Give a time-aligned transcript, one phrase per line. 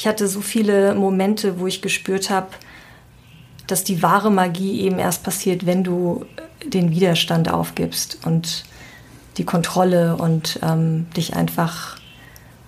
[0.00, 2.48] ich hatte so viele Momente, wo ich gespürt habe,
[3.66, 6.24] dass die wahre Magie eben erst passiert, wenn du
[6.64, 8.64] den Widerstand aufgibst und
[9.36, 11.98] die Kontrolle und ähm, dich einfach,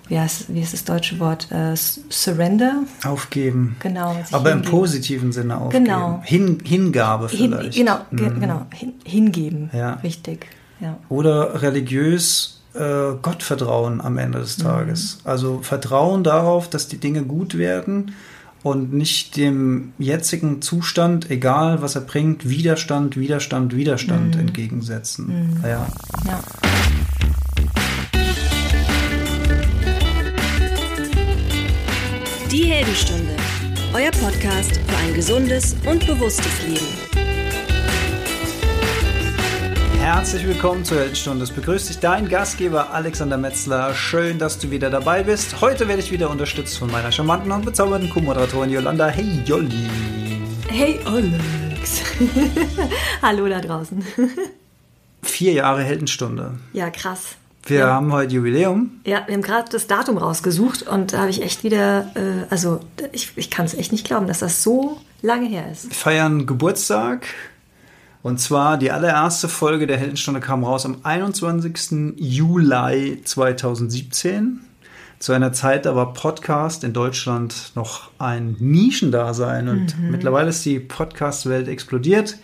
[0.09, 2.83] wie heißt, wie ist das deutsche Wort, äh, surrender?
[3.03, 3.77] Aufgeben.
[3.80, 4.14] Genau.
[4.30, 4.64] Aber hingeben.
[4.64, 5.87] im positiven Sinne aufgeben.
[5.87, 6.21] Genau.
[6.27, 7.73] Hin, Hingabe vielleicht.
[7.73, 8.41] Hin, genau, mhm.
[8.41, 8.67] genau.
[8.75, 9.71] Hin, hingeben.
[9.73, 9.95] Ja.
[9.95, 10.49] Richtig.
[10.80, 10.99] Ja.
[11.09, 15.18] Oder religiös äh, Gottvertrauen am Ende des Tages.
[15.23, 15.30] Mhm.
[15.30, 18.12] Also Vertrauen darauf, dass die Dinge gut werden
[18.62, 24.41] und nicht dem jetzigen Zustand, egal was er bringt, Widerstand, Widerstand, Widerstand mhm.
[24.41, 25.56] entgegensetzen.
[25.56, 25.64] Mhm.
[25.64, 25.87] Ja.
[26.27, 26.41] ja.
[32.50, 33.34] Die Heldenstunde,
[33.95, 37.22] euer Podcast für ein gesundes und bewusstes Leben.
[40.15, 41.43] Herzlich willkommen zur Heldenstunde.
[41.43, 43.95] Es begrüßt dich dein Gastgeber Alexander Metzler.
[43.95, 45.62] Schön, dass du wieder dabei bist.
[45.62, 49.09] Heute werde ich wieder unterstützt von meiner charmanten und bezaubernden Co-Moderatorin Yolanda.
[49.09, 49.89] Hey Jolli.
[50.69, 52.03] Hey Alex.
[53.23, 54.05] Hallo da draußen.
[55.23, 56.58] Vier Jahre Heldenstunde.
[56.75, 57.36] Ja, krass.
[57.64, 57.86] Wir ja.
[57.86, 59.01] haben heute Jubiläum.
[59.06, 62.81] Ja, wir haben gerade das Datum rausgesucht und da habe ich echt wieder, äh, also
[63.12, 65.89] ich, ich kann es echt nicht glauben, dass das so lange her ist.
[65.89, 67.27] Wir feiern Geburtstag
[68.23, 72.15] und zwar die allererste Folge der Heldenstunde kam raus am 21.
[72.17, 74.61] Juli 2017.
[75.19, 80.11] Zu einer Zeit, da war Podcast in Deutschland noch ein Nischendasein und mhm.
[80.11, 82.39] mittlerweile ist die Podcast-Welt explodiert.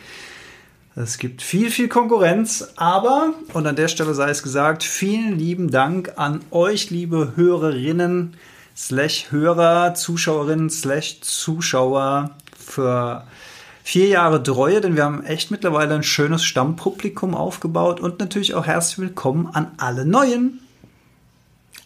[0.95, 5.71] Es gibt viel, viel Konkurrenz, aber, und an der Stelle sei es gesagt, vielen lieben
[5.71, 8.35] Dank an euch, liebe Hörerinnen,
[8.77, 13.25] slash Hörer, Zuschauerinnen, slash Zuschauer für
[13.89, 18.67] vier Jahre Treue, denn wir haben echt mittlerweile ein schönes Stammpublikum aufgebaut und natürlich auch
[18.67, 20.61] herzlich willkommen an alle Neuen.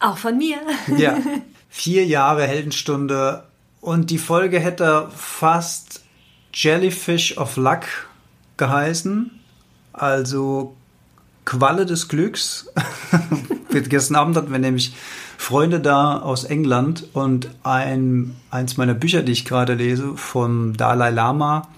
[0.01, 0.57] Auch von mir.
[0.97, 1.17] Ja,
[1.71, 3.45] vier Jahre Heldenstunde
[3.81, 6.03] und die Folge hätte fast
[6.53, 7.85] Jellyfish of Luck
[8.57, 9.31] geheißen,
[9.93, 10.75] also
[11.45, 12.67] Qualle des Glücks.
[13.71, 14.93] Gestern Abend hatten wir nämlich
[15.39, 21.11] Freunde da aus England und ein, eins meiner Bücher, die ich gerade lese, vom Dalai
[21.11, 21.69] Lama,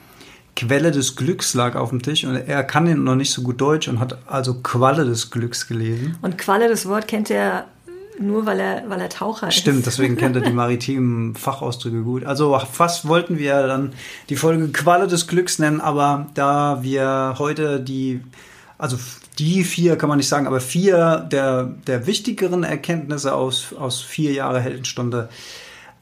[0.66, 3.88] Quelle des Glücks lag auf dem Tisch und er kann noch nicht so gut Deutsch
[3.88, 6.16] und hat also Qualle des Glücks gelesen.
[6.22, 7.66] Und Qualle, das Wort kennt er
[8.18, 9.56] nur, weil er, weil er Taucher ist.
[9.56, 12.24] Stimmt, deswegen kennt er die maritimen Fachausdrücke gut.
[12.24, 13.92] Also fast wollten wir dann
[14.28, 18.20] die Folge Qualle des Glücks nennen, aber da wir heute die,
[18.78, 18.98] also
[19.38, 24.32] die vier kann man nicht sagen, aber vier der, der wichtigeren Erkenntnisse aus, aus vier
[24.32, 25.28] Jahre Heldenstunde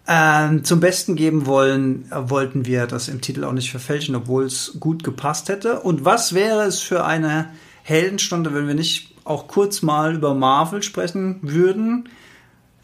[0.09, 4.45] ähm, zum Besten geben wollen, äh, wollten wir das im Titel auch nicht verfälschen, obwohl
[4.45, 5.81] es gut gepasst hätte.
[5.81, 7.51] Und was wäre es für eine
[7.83, 12.09] Heldenstunde, wenn wir nicht auch kurz mal über Marvel sprechen würden?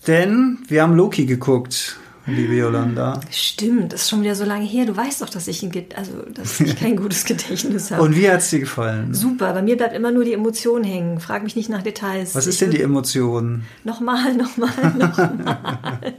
[0.06, 3.20] Denn wir haben Loki geguckt liebe Yolanda.
[3.30, 4.86] Stimmt, das ist schon wieder so lange her.
[4.86, 8.02] Du weißt doch, dass ich, ein, also, dass ich kein gutes Gedächtnis habe.
[8.02, 9.14] Und wie hat es dir gefallen?
[9.14, 11.20] Super, bei mir bleibt immer nur die Emotion hängen.
[11.20, 12.34] Frag mich nicht nach Details.
[12.34, 13.64] Was ist ich denn die Emotion?
[13.84, 16.00] Nochmal, nochmal, nochmal.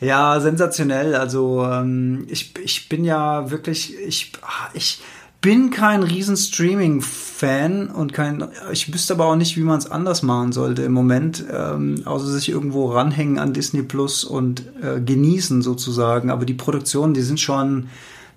[0.00, 1.14] ja, sensationell.
[1.14, 4.32] Also ähm, ich, ich bin ja wirklich, ich,
[4.74, 5.00] ich
[5.40, 10.22] bin kein riesen Streaming-Fan und kein, ich wüsste aber auch nicht, wie man es anders
[10.22, 15.62] machen sollte im Moment, ähm, außer sich irgendwo ranhängen an Disney Plus und äh, genießen
[15.62, 16.30] sozusagen.
[16.30, 17.88] Aber die Produktionen, die sind schon,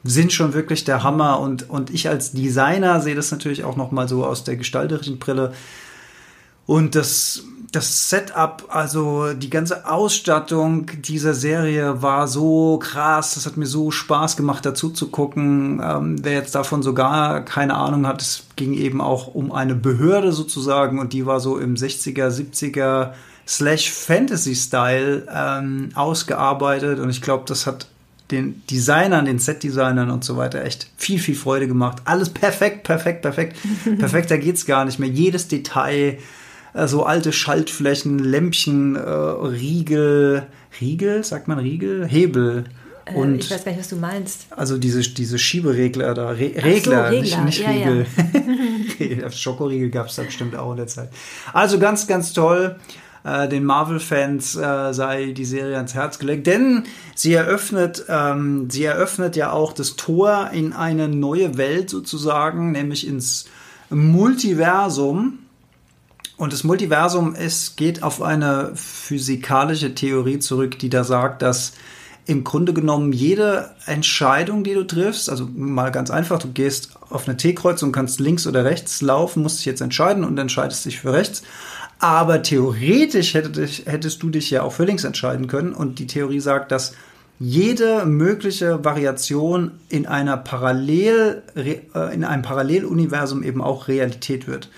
[0.04, 4.08] sind schon wirklich der Hammer und, und ich als Designer sehe das natürlich auch nochmal
[4.08, 5.54] so aus der gestalterischen Brille.
[6.68, 13.36] Und das, das Setup, also die ganze Ausstattung dieser Serie war so krass.
[13.36, 15.80] Das hat mir so Spaß gemacht, dazu zu gucken.
[15.84, 20.32] Ähm, wer jetzt davon sogar keine Ahnung hat, es ging eben auch um eine Behörde
[20.32, 23.12] sozusagen und die war so im 60er, 70er
[23.48, 27.88] slash Fantasy-Style ähm, ausgearbeitet und ich glaube, das hat
[28.32, 31.98] den Designern, den Set-Designern und so weiter echt viel, viel Freude gemacht.
[32.06, 33.58] Alles perfekt, perfekt, perfekt.
[34.00, 35.10] Perfekter geht's gar nicht mehr.
[35.10, 36.20] Jedes Detail,
[36.74, 40.48] äh, so alte Schaltflächen, Lämpchen, äh, Riegel,
[40.80, 42.08] Riegel, sagt man Riegel?
[42.08, 42.66] Hebel.
[43.06, 44.48] Äh, und ich weiß gar nicht, was du meinst.
[44.52, 48.06] Also diese, diese Schieberegler da, Re Regler, so, Regler, nicht, nicht ja, Riegel.
[49.00, 49.32] Ja.
[49.32, 51.10] Schokoriegel gab es da bestimmt auch in der Zeit.
[51.54, 52.76] Also ganz, ganz toll.
[53.24, 56.84] Äh, den Marvel-Fans äh, sei die Serie ans Herz gelegt, denn
[57.16, 63.06] sie eröffnet, ähm, sie eröffnet ja auch das Tor in eine neue Welt sozusagen, nämlich
[63.06, 63.46] ins
[63.90, 65.40] Multiversum.
[66.40, 71.74] Und das Multiversum ist, geht auf eine physikalische Theorie zurück, die da sagt, dass
[72.28, 77.28] im Grunde genommen jede Entscheidung, die du triffst, also mal ganz einfach, du gehst auf
[77.28, 81.12] eine T-Kreuzung, kannst links oder rechts laufen, musst dich jetzt entscheiden und entscheidest dich für
[81.12, 81.44] rechts.
[82.00, 85.74] Aber theoretisch hättest, hättest du dich ja auch für links entscheiden können.
[85.74, 86.94] Und die Theorie sagt, dass
[87.38, 94.70] jede mögliche Variation in einer Parallel, äh, in einem Paralleluniversum eben auch Realität wird.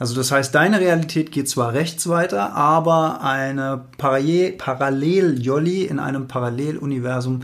[0.00, 7.42] Also das heißt, deine Realität geht zwar rechts weiter, aber eine Parallel-Jolly in einem Paralleluniversum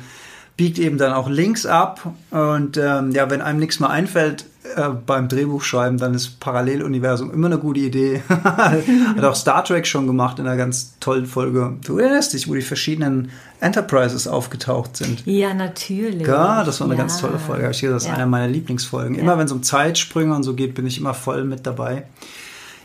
[0.56, 2.14] biegt eben dann auch links ab.
[2.31, 7.49] Und ähm, ja, wenn einem nichts mehr einfällt äh, beim Drehbuchschreiben, dann ist Paralleluniversum immer
[7.49, 8.23] eine gute Idee.
[8.29, 11.76] Hat auch Star Trek schon gemacht in einer ganz tollen Folge.
[11.85, 15.26] Du erinnerst dich, wo die verschiedenen Enterprises aufgetaucht sind.
[15.26, 16.26] Ja, natürlich.
[16.26, 17.02] Ja, das war eine ja.
[17.02, 17.69] ganz tolle Folge.
[17.70, 18.14] Ich das ist ja.
[18.14, 19.14] eine meiner Lieblingsfolgen.
[19.14, 19.38] Immer ja.
[19.38, 22.05] wenn es um Zeitsprünge und so geht, bin ich immer voll mit dabei.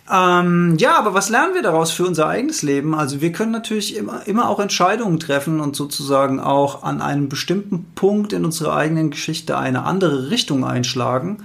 [0.09, 2.95] Ähm, ja, aber was lernen wir daraus für unser eigenes Leben?
[2.95, 7.85] Also wir können natürlich immer, immer auch Entscheidungen treffen und sozusagen auch an einem bestimmten
[7.95, 11.43] Punkt in unserer eigenen Geschichte eine andere Richtung einschlagen.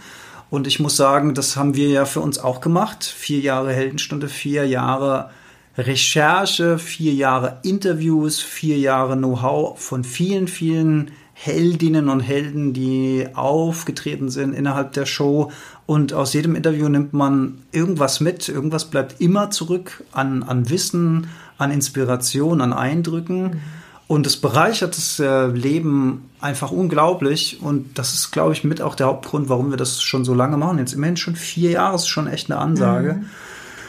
[0.48, 3.04] Und ich muss sagen, das haben wir ja für uns auch gemacht.
[3.04, 5.30] Vier Jahre Heldenstunde, vier Jahre
[5.76, 14.30] Recherche, vier Jahre Interviews, vier Jahre Know-how von vielen, vielen Heldinnen und Helden, die aufgetreten
[14.30, 15.52] sind innerhalb der Show.
[15.84, 18.48] Und aus jedem Interview nimmt man irgendwas mit.
[18.48, 21.28] Irgendwas bleibt immer zurück an, an Wissen,
[21.58, 23.42] an Inspiration, an Eindrücken.
[23.42, 23.60] Mhm.
[24.08, 27.60] Und es bereichert das äh, Leben einfach unglaublich.
[27.60, 30.56] Und das ist, glaube ich, mit auch der Hauptgrund, warum wir das schon so lange
[30.56, 30.78] machen.
[30.78, 33.14] Jetzt immerhin schon vier Jahre ist schon echt eine Ansage.
[33.14, 33.26] Mhm.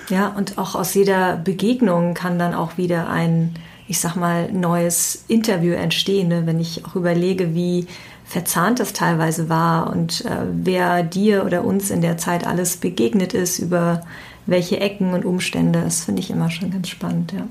[0.09, 3.55] Ja, und auch aus jeder Begegnung kann dann auch wieder ein
[3.87, 6.27] ich sag mal, neues Interview entstehen.
[6.27, 6.45] Ne?
[6.45, 7.87] Wenn ich auch überlege, wie
[8.25, 13.33] verzahnt das teilweise war und äh, wer dir oder uns in der Zeit alles begegnet
[13.33, 14.03] ist, über
[14.45, 17.47] welche Ecken und Umstände, das finde ich immer schon ganz spannend, ja.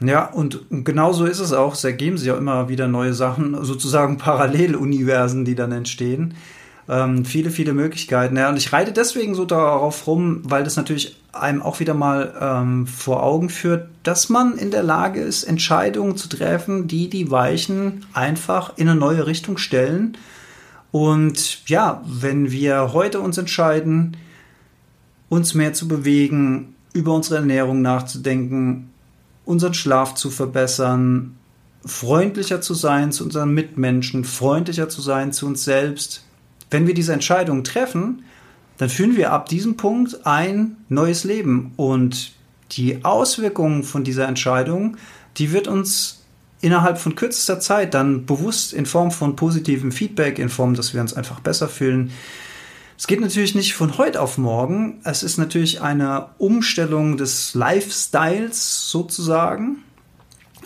[0.00, 1.74] Ja, und genau so ist es auch.
[1.74, 6.34] Es ergeben sich ja immer wieder neue Sachen, sozusagen Paralleluniversen, die dann entstehen.
[6.88, 8.36] Ähm, viele, viele Möglichkeiten.
[8.36, 12.34] Ja, und ich reite deswegen so darauf rum, weil das natürlich einem auch wieder mal
[12.40, 17.30] ähm, vor Augen führt, dass man in der Lage ist, Entscheidungen zu treffen, die die
[17.30, 20.16] Weichen einfach in eine neue Richtung stellen.
[20.90, 24.16] Und ja, wenn wir heute uns entscheiden,
[25.28, 28.90] uns mehr zu bewegen, über unsere Ernährung nachzudenken,
[29.44, 31.36] unseren Schlaf zu verbessern,
[31.84, 36.24] freundlicher zu sein zu unseren Mitmenschen, freundlicher zu sein zu uns selbst,
[36.70, 38.24] wenn wir diese Entscheidung treffen,
[38.78, 41.72] dann führen wir ab diesem Punkt ein neues Leben.
[41.76, 42.32] Und
[42.72, 44.96] die Auswirkungen von dieser Entscheidung,
[45.36, 46.24] die wird uns
[46.60, 51.00] innerhalb von kürzester Zeit dann bewusst in Form von positivem Feedback, in Form, dass wir
[51.00, 52.10] uns einfach besser fühlen.
[52.96, 55.00] Es geht natürlich nicht von heute auf morgen.
[55.04, 59.84] Es ist natürlich eine Umstellung des Lifestyles sozusagen.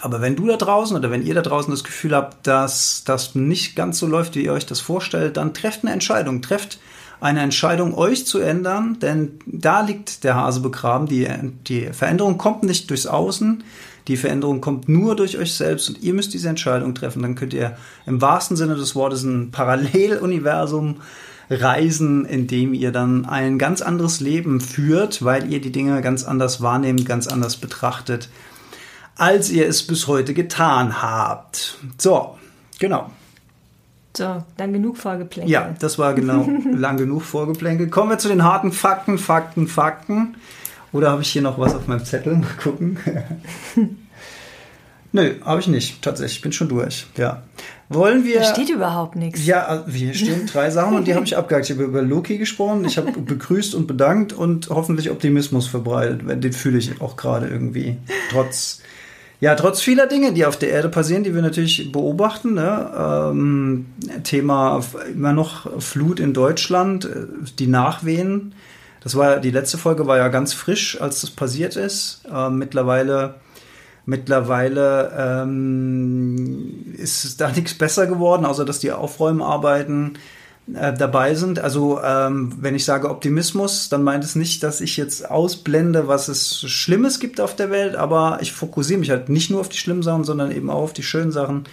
[0.02, 3.36] Aber wenn du da draußen oder wenn ihr da draußen das Gefühl habt, dass das
[3.36, 6.42] nicht ganz so läuft, wie ihr euch das vorstellt, dann trefft eine Entscheidung.
[6.42, 6.80] Trefft
[7.20, 11.06] eine Entscheidung, euch zu ändern, denn da liegt der Hase begraben.
[11.06, 11.28] Die,
[11.68, 13.62] die Veränderung kommt nicht durchs Außen,
[14.08, 17.22] die Veränderung kommt nur durch euch selbst und ihr müsst diese Entscheidung treffen.
[17.22, 20.96] Dann könnt ihr im wahrsten Sinne des Wortes ein Paralleluniversum
[21.48, 26.24] reisen, in dem ihr dann ein ganz anderes Leben führt, weil ihr die Dinge ganz
[26.24, 28.28] anders wahrnehmt, ganz anders betrachtet
[29.16, 31.78] als ihr es bis heute getan habt.
[31.98, 32.36] So,
[32.78, 33.10] genau.
[34.16, 35.50] So, dann genug Vorgeplänkel.
[35.50, 37.88] Ja, das war genau lang genug Vorgeplänkel.
[37.88, 40.36] Kommen wir zu den harten Fakten, Fakten, Fakten.
[40.92, 42.36] Oder habe ich hier noch was auf meinem Zettel?
[42.36, 42.98] Mal gucken.
[45.12, 46.02] Nö, habe ich nicht.
[46.02, 47.06] Tatsächlich, ich bin schon durch.
[47.16, 47.42] Ja.
[47.88, 48.40] Wollen wir.
[48.40, 49.44] Da steht überhaupt nichts.
[49.46, 51.66] Ja, hier stehen drei Sachen und die habe ich abgehakt.
[51.66, 56.22] Ich habe über Loki gesprochen, ich habe begrüßt und bedankt und hoffentlich Optimismus verbreitet.
[56.42, 57.98] Den fühle ich auch gerade irgendwie.
[58.30, 58.80] Trotz
[59.42, 62.92] ja, trotz vieler Dinge, die auf der Erde passieren, die wir natürlich beobachten, ne?
[62.96, 63.86] ähm,
[64.22, 64.80] Thema
[65.12, 67.26] immer noch Flut in Deutschland, äh,
[67.58, 68.54] die Nachwehen.
[69.02, 72.22] Das war die letzte Folge war ja ganz frisch, als das passiert ist.
[72.32, 73.34] Äh, mittlerweile
[74.06, 80.18] mittlerweile ähm, ist da nichts besser geworden, außer dass die Aufräumarbeiten
[80.72, 81.58] äh, dabei sind.
[81.58, 86.28] Also ähm, wenn ich sage Optimismus, dann meint es nicht, dass ich jetzt ausblende, was
[86.28, 89.78] es Schlimmes gibt auf der Welt, aber ich fokussiere mich halt nicht nur auf die
[89.78, 91.64] schlimmen Sachen, sondern eben auch auf die schönen Sachen.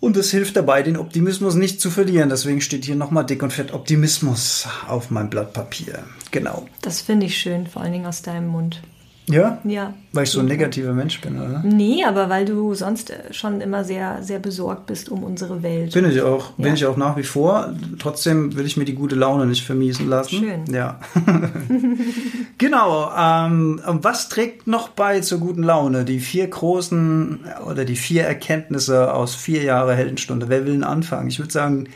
[0.00, 2.28] Und es hilft dabei, den Optimismus nicht zu verlieren.
[2.28, 6.04] Deswegen steht hier nochmal dick und fett Optimismus auf meinem Blatt Papier.
[6.30, 6.66] Genau.
[6.82, 8.82] Das finde ich schön, vor allen Dingen aus deinem Mund.
[9.28, 9.58] Ja?
[9.64, 9.92] Ja.
[10.12, 11.62] Weil ich so ein negativer Mensch bin, oder?
[11.64, 15.92] Nee, aber weil du sonst äh, schon immer sehr, sehr besorgt bist um unsere Welt.
[15.94, 16.50] Bin ich auch.
[16.58, 16.64] Ja.
[16.64, 17.74] Bin ich auch nach wie vor.
[17.98, 20.38] Trotzdem will ich mir die gute Laune nicht vermiesen lassen.
[20.38, 20.64] Schön.
[20.72, 21.00] Ja.
[22.58, 23.10] genau.
[23.16, 26.04] Ähm, was trägt noch bei zur guten Laune?
[26.04, 30.48] Die vier großen oder die vier Erkenntnisse aus vier Jahre Heldenstunde.
[30.48, 31.28] Wer will denn anfangen?
[31.28, 31.88] Ich würde sagen,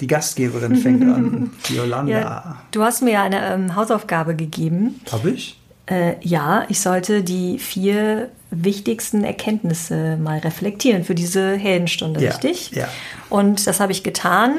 [0.00, 1.50] die Gastgeberin fängt an.
[1.68, 2.12] Die Yolanda.
[2.12, 5.00] Ja, du hast mir ja eine ähm, Hausaufgabe gegeben.
[5.10, 5.58] Habe ich?
[5.86, 12.70] Äh, ja, ich sollte die vier wichtigsten Erkenntnisse mal reflektieren für diese Heldenstunde, Ja, richtig?
[12.72, 12.88] ja.
[13.30, 14.54] Und das habe ich getan.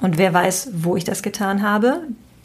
[0.00, 2.00] Und wer weiß, wo ich das getan habe?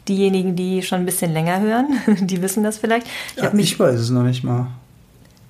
[0.08, 1.86] Diejenigen, die schon ein bisschen länger hören,
[2.26, 3.06] die wissen das vielleicht.
[3.36, 4.68] Ich Ja, mich, ich weiß es noch nicht mal.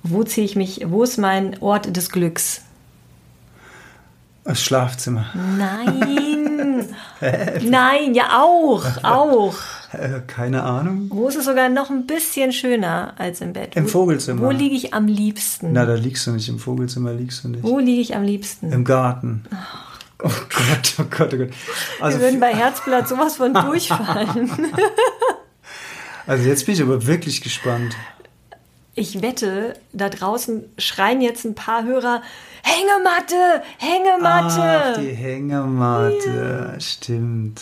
[0.03, 2.61] wo ziehe ich mich, wo ist mein Ort des Glücks?
[4.43, 5.25] Das Schlafzimmer.
[5.57, 6.85] Nein,
[7.69, 9.53] nein, ja auch, auch.
[9.91, 11.07] Äh, keine Ahnung.
[11.09, 13.75] Wo ist es sogar noch ein bisschen schöner als im Bett?
[13.75, 14.41] Im Vogelzimmer.
[14.41, 15.73] Wo liege ich am liebsten?
[15.73, 16.47] Na, da liegst du nicht.
[16.47, 17.63] Im Vogelzimmer liegst du nicht.
[17.63, 18.71] Wo liege ich am liebsten?
[18.71, 19.43] Im Garten.
[20.23, 21.49] Oh Gott, oh Gott, oh Gott.
[21.99, 24.49] Also, Wir würden bei Herzblatt sowas von durchfallen.
[26.27, 27.95] also jetzt bin ich aber wirklich gespannt.
[28.93, 32.21] Ich wette, da draußen schreien jetzt ein paar Hörer,
[32.61, 34.61] Hängematte, Hängematte.
[34.61, 36.75] Ach, die Hängematte.
[36.79, 37.61] Stimmt.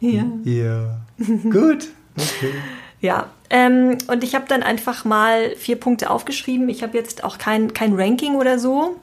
[0.00, 0.24] Ja.
[0.44, 0.98] Ja.
[1.50, 1.88] Gut.
[2.16, 2.52] Okay.
[3.00, 6.68] Ja, ähm, und ich habe dann einfach mal vier Punkte aufgeschrieben.
[6.68, 8.96] Ich habe jetzt auch kein, kein Ranking oder so.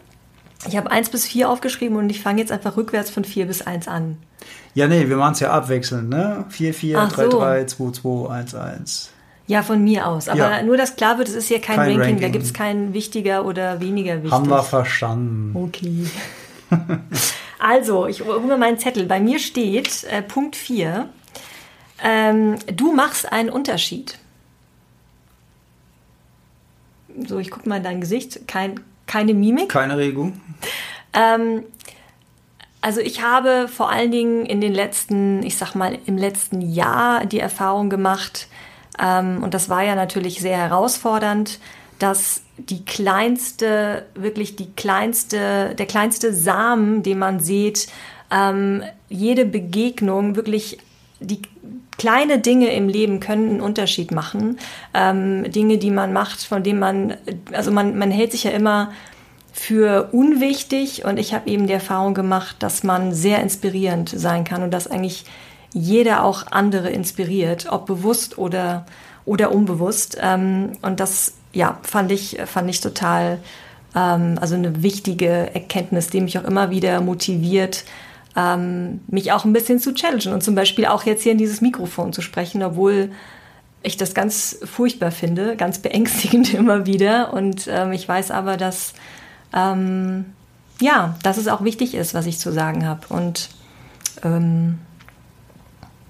[0.68, 3.62] Ich habe eins bis vier aufgeschrieben und ich fange jetzt einfach rückwärts von vier bis
[3.62, 4.18] eins an.
[4.74, 6.46] Ja, nee, wir machen es ja abwechselnd, ne?
[6.50, 7.40] 4, 4, Ach 3, so.
[7.40, 9.10] 3, 2, 2, 1, 1.
[9.46, 10.30] Ja, von mir aus.
[10.30, 10.64] Aber Ja.
[10.64, 12.00] nur, dass klar wird, es ist hier kein, Kein Ranking.
[12.00, 12.32] Da Ranking.
[12.32, 14.32] gibt es kein wichtiger oder weniger wichtig.
[14.32, 15.52] Haben wir verstanden.
[15.56, 16.06] Okay.
[17.60, 19.06] also, ich hole mir meinen Zettel.
[19.06, 21.10] Bei mir steht äh, Punkt 4.
[22.04, 24.20] Ähm, du machst einen Unterschied.
[27.28, 28.48] So, ich gucke mal in dein Gesicht.
[28.48, 29.70] Kein, keine Mimik.
[29.70, 30.40] Keine Regung.
[31.14, 31.64] Ähm,
[32.82, 37.26] also ich habe vor allen Dingen in den letzten, ich sag mal, im letzten Jahr
[37.26, 38.48] die Erfahrung gemacht,
[39.00, 41.60] ähm, und das war ja natürlich sehr herausfordernd,
[42.00, 47.88] dass die kleinste, wirklich die kleinste, der kleinste Samen, den man sieht,
[48.30, 50.80] ähm, jede Begegnung wirklich
[51.20, 51.42] die
[52.04, 54.60] kleine Dinge im Leben können einen Unterschied machen.
[54.94, 57.14] Ähm, Dinge, die man macht, von denen man,
[57.54, 58.92] also man, man hält sich ja immer
[59.54, 64.64] für unwichtig und ich habe eben die Erfahrung gemacht, dass man sehr inspirierend sein kann
[64.64, 65.24] und dass eigentlich
[65.72, 68.86] jeder auch andere inspiriert, ob bewusst oder,
[69.24, 70.18] oder unbewusst.
[70.22, 73.40] Ähm, und das, ja, fand ich, fand ich total,
[73.96, 77.86] ähm, also eine wichtige Erkenntnis, die mich auch immer wieder motiviert,
[78.36, 81.62] ähm, mich auch ein bisschen zu challengen und zum Beispiel auch jetzt hier in dieses
[81.62, 83.12] Mikrofon zu sprechen, obwohl
[83.84, 87.34] ich das ganz furchtbar finde, ganz beängstigend immer wieder.
[87.34, 88.94] Und ähm, ich weiß aber, dass
[89.54, 90.26] ähm,
[90.82, 93.02] ja, dass es auch wichtig ist, was ich zu sagen habe.
[93.10, 93.50] Und
[94.24, 94.80] ähm,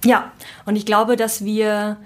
[0.04, 0.32] ja,
[0.66, 1.98] und ich glaube, dass wir,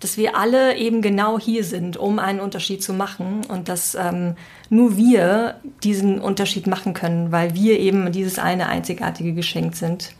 [0.00, 4.34] dass wir alle eben genau hier sind, um einen Unterschied zu machen und dass ähm,
[4.70, 10.12] nur wir diesen Unterschied machen können, weil wir eben dieses eine einzigartige Geschenk sind,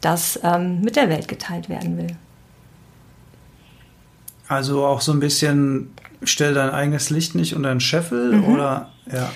[0.00, 2.16] das ähm, mit der Welt geteilt werden will.
[4.48, 5.90] Also auch so ein bisschen,
[6.22, 8.44] stell dein eigenes Licht nicht unter den Scheffel Mhm.
[8.44, 9.30] oder ja.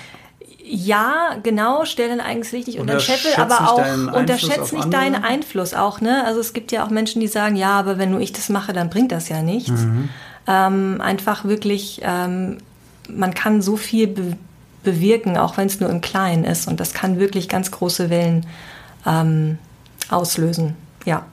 [0.73, 4.59] Ja, genau, stell dein eigenes Licht nicht unter den Scheffel, aber auch deinen Einfluss unterschätz
[4.59, 5.01] auf nicht andere.
[5.01, 6.23] deinen Einfluss auch, ne?
[6.25, 8.71] Also es gibt ja auch Menschen, die sagen, ja, aber wenn nur ich das mache,
[8.71, 9.69] dann bringt das ja nichts.
[9.69, 10.07] Mhm.
[10.47, 12.59] Ähm, einfach wirklich, ähm,
[13.09, 14.37] man kann so viel be
[14.83, 16.67] bewirken, auch wenn es nur im Kleinen ist.
[16.67, 18.47] Und das kann wirklich ganz große Wellen
[19.05, 19.59] ähm,
[20.09, 20.75] auslösen.
[21.05, 21.25] Ja.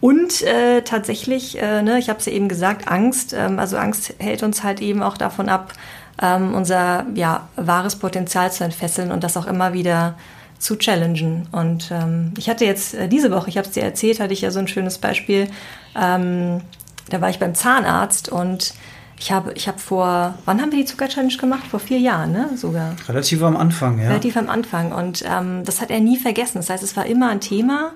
[0.00, 3.32] Und äh, tatsächlich, äh, ne, ich habe es ja eben gesagt, Angst.
[3.32, 5.74] Ähm, also Angst hält uns halt eben auch davon ab,
[6.20, 10.14] ähm, unser ja, wahres Potenzial zu entfesseln und das auch immer wieder
[10.58, 11.48] zu challengen.
[11.52, 14.40] Und ähm, ich hatte jetzt äh, diese Woche, ich habe es dir erzählt, hatte ich
[14.40, 15.48] ja so ein schönes Beispiel.
[15.94, 16.62] Ähm,
[17.10, 18.74] da war ich beim Zahnarzt und
[19.18, 21.64] ich habe, ich habe vor, wann haben wir die Zucker-Challenge gemacht?
[21.70, 22.50] Vor vier Jahren, ne?
[22.56, 24.08] Sogar Relativ am Anfang, ja.
[24.08, 24.92] relativ am Anfang.
[24.92, 26.58] Und ähm, das hat er nie vergessen.
[26.58, 27.92] Das heißt, es war immer ein Thema.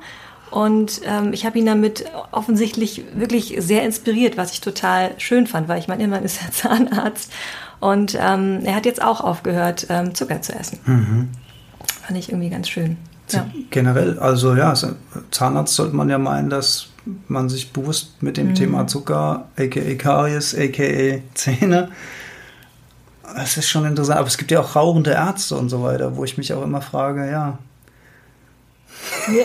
[0.51, 5.69] Und ähm, ich habe ihn damit offensichtlich wirklich sehr inspiriert, was ich total schön fand,
[5.69, 7.31] weil ich meine, immerhin ist er Zahnarzt.
[7.81, 11.29] Und ähm, er hat jetzt auch aufgehört, ähm, Zucker zu essen.
[12.07, 12.97] Fand ich irgendwie ganz schön.
[13.31, 13.47] Ja.
[13.71, 14.73] Generell, also ja,
[15.31, 16.89] Zahnarzt sollte man ja meinen, dass
[17.29, 18.43] man sich bewusst mit Mhm.
[18.49, 21.91] dem Thema Zucker, aka Karies, aka Zähne,
[23.37, 24.19] das ist schon interessant.
[24.19, 26.81] Aber es gibt ja auch rauchende Ärzte und so weiter, wo ich mich auch immer
[26.81, 27.59] frage, ja,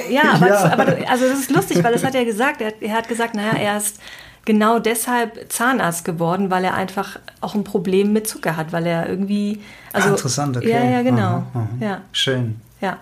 [0.10, 0.54] Ja, aber, Ja.
[0.54, 2.62] Das, aber also das ist lustig, weil das hat er gesagt.
[2.62, 4.00] Er, hat- er hat gesagt, naja, er ist
[4.46, 9.08] genau deshalb Zahnarzt geworden, weil er einfach auch ein Problem mit Zucker hat, weil er
[9.10, 9.62] irgendwie.
[9.94, 10.70] Also, ah, interessant, okay.
[10.70, 11.22] Ja, ja, genau.
[11.22, 11.68] Aha, aha.
[11.80, 12.02] Ja.
[12.12, 12.60] Schön.
[12.82, 12.98] Ja.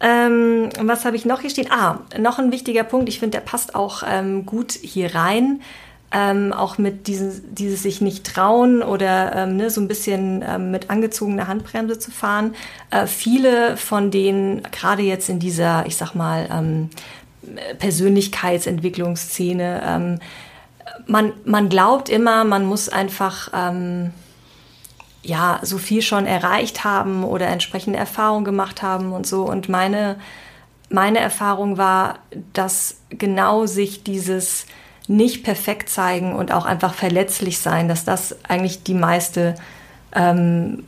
[0.00, 1.68] Ähm, was habe ich noch hier stehen?
[1.70, 3.08] Ah, noch ein wichtiger Punkt.
[3.08, 5.60] Ich finde, der passt auch ähm, gut hier rein.
[6.14, 10.70] Ähm, auch mit diesen, dieses sich nicht trauen oder ähm, ne, so ein bisschen ähm,
[10.70, 12.54] mit angezogener Handbremse zu fahren.
[12.90, 16.90] Äh, viele von denen, gerade jetzt in dieser, ich sag mal, ähm,
[17.78, 20.18] Persönlichkeitsentwicklungsszene, ähm,
[21.06, 24.12] man, man glaubt immer, man muss einfach ähm,
[25.22, 29.44] ja so viel schon erreicht haben oder entsprechende Erfahrungen gemacht haben und so.
[29.44, 30.16] Und meine,
[30.88, 32.18] meine Erfahrung war,
[32.52, 34.66] dass genau sich dieses
[35.12, 39.54] nicht perfekt zeigen und auch einfach verletzlich sein, dass das eigentlich die meiste
[40.14, 40.84] ähm,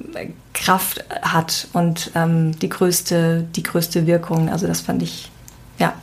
[0.52, 4.48] Kraft hat und ähm, die größte, die größte Wirkung.
[4.48, 5.30] Also das fand ich
[5.78, 5.94] ja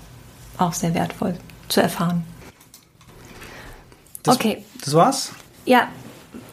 [0.58, 1.36] auch sehr wertvoll
[1.68, 2.24] zu erfahren.
[4.24, 4.64] Das, okay.
[4.84, 5.32] Das war's?
[5.66, 5.88] Ja.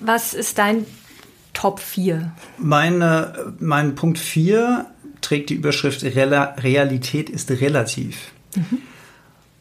[0.00, 0.86] Was ist dein
[1.54, 2.32] Top 4?
[2.56, 4.86] Meine, mein Punkt 4
[5.20, 8.32] trägt die Überschrift Realität ist relativ.
[8.54, 8.78] Mhm.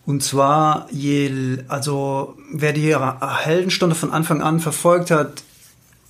[0.07, 5.43] Und zwar, je, also wer die Heldenstunde von Anfang an verfolgt hat,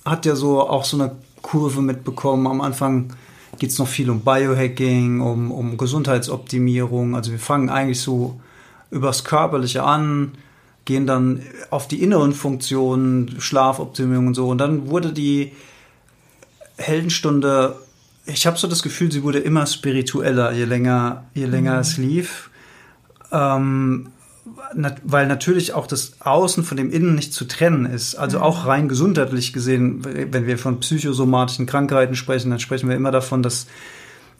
[0.04, 2.46] hat ja so auch so eine Kurve mitbekommen.
[2.46, 3.12] Am Anfang
[3.58, 7.16] geht es noch viel um Biohacking, um, um Gesundheitsoptimierung.
[7.16, 8.40] Also wir fangen eigentlich so
[8.92, 10.34] übers Körperliche an,
[10.84, 14.48] gehen dann auf die inneren Funktionen, Schlafoptimierung und so.
[14.48, 15.50] Und dann wurde die
[16.76, 17.74] Heldenstunde,
[18.26, 21.80] ich habe so das Gefühl, sie wurde immer spiritueller, je länger, je länger mhm.
[21.80, 22.50] es lief.
[23.32, 24.08] Ähm,
[25.02, 28.14] weil natürlich auch das Außen von dem Innen nicht zu trennen ist.
[28.14, 28.44] Also mhm.
[28.44, 33.42] auch rein gesundheitlich gesehen, wenn wir von psychosomatischen Krankheiten sprechen, dann sprechen wir immer davon,
[33.42, 33.66] dass,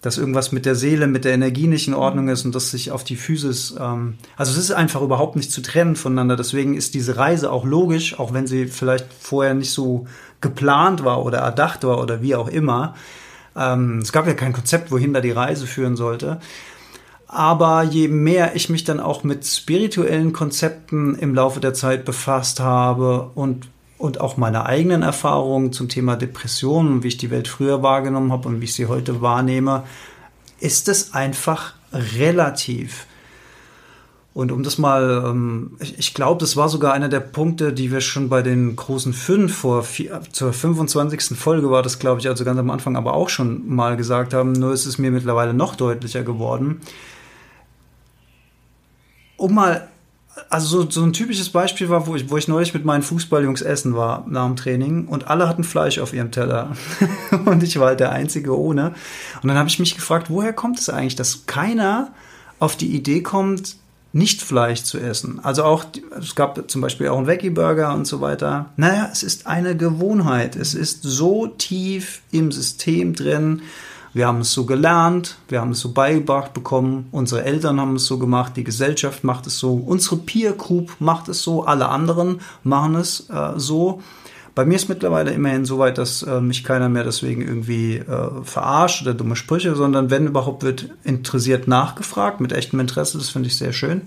[0.00, 2.32] dass irgendwas mit der Seele, mit der Energie nicht in Ordnung mhm.
[2.32, 5.60] ist und dass sich auf die Physis, ähm, also es ist einfach überhaupt nicht zu
[5.60, 6.36] trennen voneinander.
[6.36, 10.06] Deswegen ist diese Reise auch logisch, auch wenn sie vielleicht vorher nicht so
[10.40, 12.94] geplant war oder erdacht war oder wie auch immer.
[13.56, 16.40] Ähm, es gab ja kein Konzept, wohin da die Reise führen sollte.
[17.30, 22.58] Aber je mehr ich mich dann auch mit spirituellen Konzepten im Laufe der Zeit befasst
[22.58, 23.68] habe und,
[23.98, 28.48] und auch meine eigenen Erfahrungen zum Thema Depressionen, wie ich die Welt früher wahrgenommen habe
[28.48, 29.84] und wie ich sie heute wahrnehme,
[30.58, 33.04] ist es einfach relativ.
[34.32, 38.00] Und um das mal, ähm, ich glaube, das war sogar einer der Punkte, die wir
[38.00, 41.36] schon bei den großen fünf vor vier, zur 25.
[41.36, 44.52] Folge war das, glaube ich, also ganz am Anfang aber auch schon mal gesagt haben,
[44.52, 46.80] nur ist es mir mittlerweile noch deutlicher geworden
[49.38, 49.88] um mal,
[50.50, 53.62] also so, so ein typisches Beispiel war, wo ich, wo ich neulich mit meinen Fußballjungs
[53.62, 56.76] essen war nach dem Training und alle hatten Fleisch auf ihrem Teller
[57.46, 58.94] und ich war halt der Einzige ohne.
[59.42, 62.12] Und dann habe ich mich gefragt, woher kommt es eigentlich, dass keiner
[62.58, 63.76] auf die Idee kommt,
[64.12, 65.40] nicht Fleisch zu essen.
[65.42, 65.84] Also auch,
[66.18, 68.70] es gab zum Beispiel auch einen Veggie-Burger und so weiter.
[68.76, 70.56] Naja, es ist eine Gewohnheit.
[70.56, 73.62] Es ist so tief im System drin,
[74.14, 78.06] wir haben es so gelernt, wir haben es so beigebracht bekommen, unsere Eltern haben es
[78.06, 82.40] so gemacht, die Gesellschaft macht es so, unsere Peer Group macht es so, alle anderen
[82.62, 84.02] machen es äh, so.
[84.54, 88.42] Bei mir ist mittlerweile immerhin so weit, dass äh, mich keiner mehr deswegen irgendwie äh,
[88.42, 93.48] verarscht oder dumme Sprüche, sondern wenn überhaupt wird interessiert nachgefragt, mit echtem Interesse, das finde
[93.48, 94.02] ich sehr schön.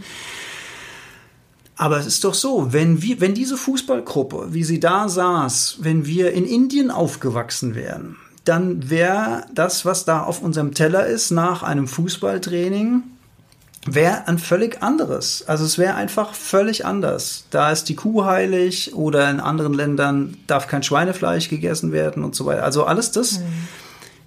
[1.78, 6.06] Aber es ist doch so, wenn wir, wenn diese Fußballgruppe, wie sie da saß, wenn
[6.06, 11.64] wir in Indien aufgewachsen wären, dann wäre das, was da auf unserem Teller ist, nach
[11.64, 13.04] einem Fußballtraining,
[13.86, 15.44] wäre ein völlig anderes.
[15.48, 17.46] Also es wäre einfach völlig anders.
[17.50, 22.36] Da ist die Kuh heilig oder in anderen Ländern darf kein Schweinefleisch gegessen werden und
[22.36, 22.64] so weiter.
[22.64, 23.44] Also alles das, mhm.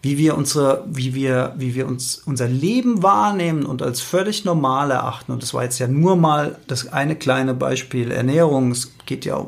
[0.02, 4.90] wie wir unsere, wie wir, wie wir uns unser Leben wahrnehmen und als völlig normal
[4.90, 5.30] erachten.
[5.30, 8.72] Und das war jetzt ja nur mal das eine kleine Beispiel Ernährung.
[8.72, 9.44] Es geht ja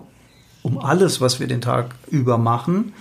[0.62, 2.92] um alles, was wir den Tag über machen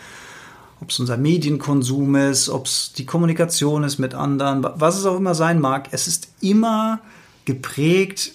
[0.81, 5.17] ob es unser Medienkonsum ist, ob es die Kommunikation ist mit anderen, was es auch
[5.17, 6.99] immer sein mag, es ist immer
[7.45, 8.33] geprägt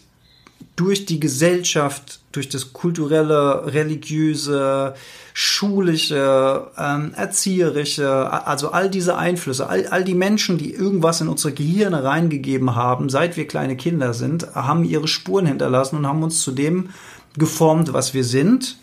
[0.77, 4.95] durch die Gesellschaft, durch das kulturelle, religiöse,
[5.35, 11.53] schulische, ähm, erzieherische, also all diese Einflüsse, all, all die Menschen, die irgendwas in unsere
[11.53, 16.41] Gehirne reingegeben haben, seit wir kleine Kinder sind, haben ihre Spuren hinterlassen und haben uns
[16.41, 16.91] zu dem
[17.37, 18.77] geformt, was wir sind.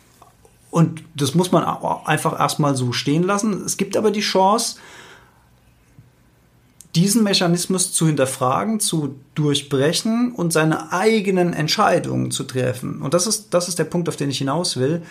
[0.78, 1.64] Und das muss man
[2.06, 3.64] einfach erstmal so stehen lassen.
[3.66, 4.76] Es gibt aber die Chance,
[6.94, 13.02] diesen Mechanismus zu hinterfragen, zu durchbrechen und seine eigenen Entscheidungen zu treffen.
[13.02, 15.02] Und das ist, das ist der Punkt, auf den ich hinaus will.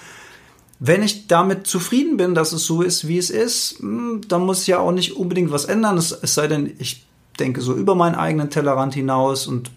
[0.78, 4.60] Wenn ich damit zufrieden bin, dass es so ist, wie es ist, hm, dann muss
[4.60, 5.98] ich ja auch nicht unbedingt was ändern.
[5.98, 7.08] Es, es sei denn, ich
[7.40, 9.72] denke so über meinen eigenen Tellerrand hinaus und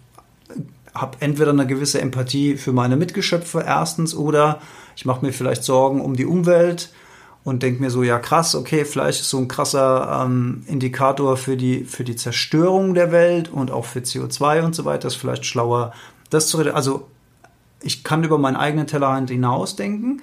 [0.94, 4.60] habe entweder eine gewisse Empathie für meine Mitgeschöpfe erstens oder
[4.96, 6.90] ich mache mir vielleicht Sorgen um die Umwelt
[7.42, 11.56] und denke mir so, ja krass, okay, Fleisch ist so ein krasser ähm, Indikator für
[11.56, 15.08] die, für die Zerstörung der Welt und auch für CO2 und so weiter.
[15.08, 15.92] Ist vielleicht schlauer,
[16.28, 16.72] das zu reden.
[16.72, 17.08] Also
[17.82, 20.20] ich kann über meinen eigenen Tellerrand hinausdenken.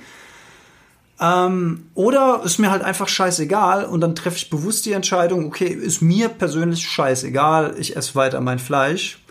[1.20, 5.66] Ähm, oder ist mir halt einfach scheißegal und dann treffe ich bewusst die Entscheidung, okay,
[5.66, 9.24] ist mir persönlich scheißegal, ich esse weiter mein Fleisch.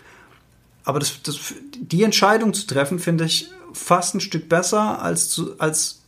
[0.83, 5.59] Aber das, das, die Entscheidung zu treffen, finde ich fast ein Stück besser als, zu,
[5.59, 6.01] als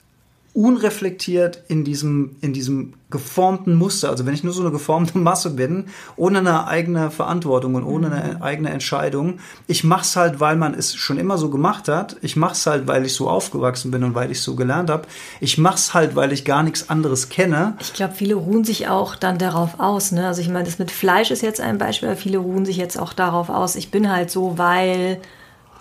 [0.53, 4.09] unreflektiert in diesem, in diesem geformten Muster.
[4.09, 8.11] Also wenn ich nur so eine geformte Masse bin, ohne eine eigene Verantwortung und ohne
[8.11, 9.39] eine eigene Entscheidung.
[9.67, 12.17] Ich mach's halt, weil man es schon immer so gemacht hat.
[12.21, 15.07] Ich mach's halt, weil ich so aufgewachsen bin und weil ich so gelernt habe.
[15.39, 17.77] Ich mach's halt, weil ich gar nichts anderes kenne.
[17.79, 20.11] Ich glaube, viele ruhen sich auch dann darauf aus.
[20.11, 20.27] Ne?
[20.27, 22.99] Also ich meine, das mit Fleisch ist jetzt ein Beispiel, aber viele ruhen sich jetzt
[22.99, 23.75] auch darauf aus.
[23.75, 25.19] Ich bin halt so, weil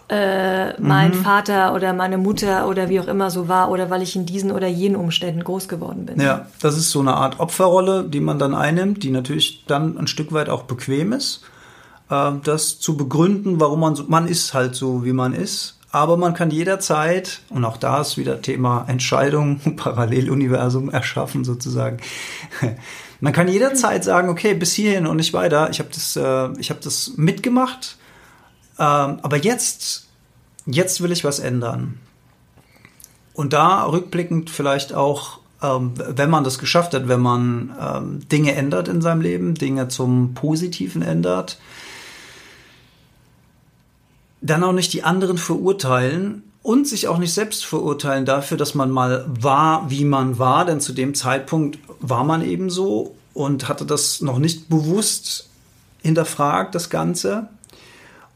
[0.09, 1.23] äh, mein mhm.
[1.23, 4.51] Vater oder meine Mutter oder wie auch immer so war oder weil ich in diesen
[4.51, 6.19] oder jenen Umständen groß geworden bin.
[6.21, 10.07] Ja, das ist so eine Art Opferrolle, die man dann einnimmt, die natürlich dann ein
[10.07, 11.43] Stück weit auch bequem ist,
[12.11, 15.75] äh, das zu begründen, warum man so, man ist halt so, wie man ist.
[15.91, 21.99] Aber man kann jederzeit, und auch da ist wieder Thema Entscheidung, Paralleluniversum erschaffen sozusagen.
[23.21, 25.71] Man kann jederzeit sagen, okay, bis hierhin und nicht weiter.
[25.71, 27.97] Ich habe das, äh, ich habe das mitgemacht
[28.79, 30.07] ähm, aber jetzt,
[30.67, 31.99] jetzt will ich was ändern.
[33.35, 38.55] Und da rückblickend vielleicht auch, ähm, wenn man das geschafft hat, wenn man ähm, Dinge
[38.55, 41.59] ändert in seinem Leben, Dinge zum Positiven ändert,
[44.41, 48.91] dann auch nicht die anderen verurteilen und sich auch nicht selbst verurteilen dafür, dass man
[48.91, 53.87] mal war, wie man war, denn zu dem Zeitpunkt war man eben so und hatte
[53.87, 55.49] das noch nicht bewusst
[56.03, 57.49] hinterfragt, das Ganze.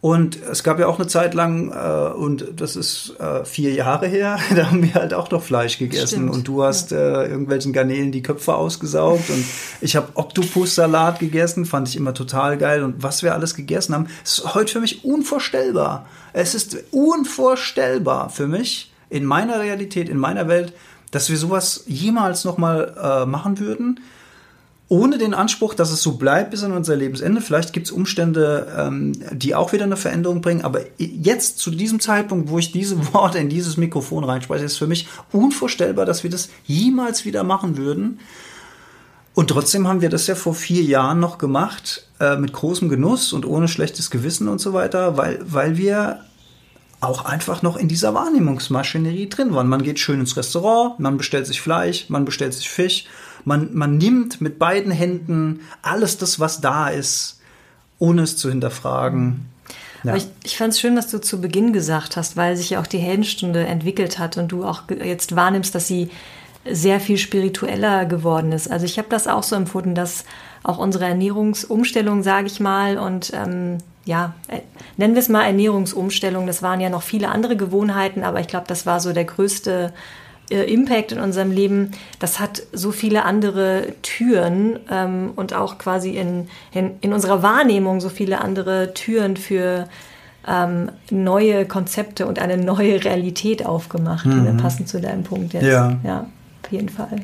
[0.03, 4.09] Und es gab ja auch eine Zeit lang, äh, und das ist äh, vier Jahre
[4.09, 6.07] her, da haben wir halt auch noch Fleisch gegessen.
[6.09, 6.35] Stimmt.
[6.35, 7.23] Und du hast ja.
[7.23, 9.31] äh, irgendwelchen Garnelen die Köpfe ausgesaugt.
[9.31, 9.45] und
[9.81, 12.83] ich habe Oktopussalat gegessen, fand ich immer total geil.
[12.83, 16.05] Und was wir alles gegessen haben, ist heute für mich unvorstellbar.
[16.33, 20.73] Es ist unvorstellbar für mich in meiner Realität, in meiner Welt,
[21.13, 24.01] dass wir sowas jemals nochmal äh, machen würden
[24.93, 27.41] ohne den Anspruch, dass es so bleibt bis an unser Lebensende.
[27.41, 30.61] Vielleicht gibt es Umstände, ähm, die auch wieder eine Veränderung bringen.
[30.61, 34.87] Aber jetzt, zu diesem Zeitpunkt, wo ich diese Worte in dieses Mikrofon reinspreche, ist für
[34.87, 38.21] mich unvorstellbar, dass wir das jemals wieder machen würden.
[39.33, 43.33] Und trotzdem haben wir das ja vor vier Jahren noch gemacht, äh, mit großem Genuss
[43.33, 46.21] und ohne schlechtes Gewissen und so weiter, weil, weil wir
[47.01, 49.71] auch einfach noch in dieser Wahrnehmungsmaschinerie drin waren.
[49.71, 53.07] Man geht schön ins Restaurant, man bestellt sich Fleisch, man bestellt sich Fisch
[53.45, 57.41] man, man nimmt mit beiden Händen alles das, was da ist,
[57.99, 59.47] ohne es zu hinterfragen.
[60.05, 60.17] Ja.
[60.17, 62.87] ich, ich fand es schön, was du zu Beginn gesagt hast, weil sich ja auch
[62.87, 66.11] die Heldenstunde entwickelt hat und du auch jetzt wahrnimmst, dass sie
[66.69, 68.71] sehr viel spiritueller geworden ist.
[68.71, 70.25] Also ich habe das auch so empfunden, dass
[70.63, 74.61] auch unsere Ernährungsumstellung, sage ich mal, und ähm, ja, äh,
[74.97, 76.47] nennen wir es mal Ernährungsumstellung.
[76.47, 79.93] Das waren ja noch viele andere Gewohnheiten, aber ich glaube, das war so der größte
[80.61, 86.49] Impact in unserem Leben, das hat so viele andere Türen ähm, und auch quasi in,
[86.73, 89.89] in, in, unserer Wahrnehmung so viele andere Türen für
[90.47, 94.57] ähm, neue Konzepte und eine neue Realität aufgemacht, mhm.
[94.57, 95.65] passend zu deinem Punkt jetzt.
[95.65, 96.27] Ja, ja
[96.65, 97.17] auf jeden Fall.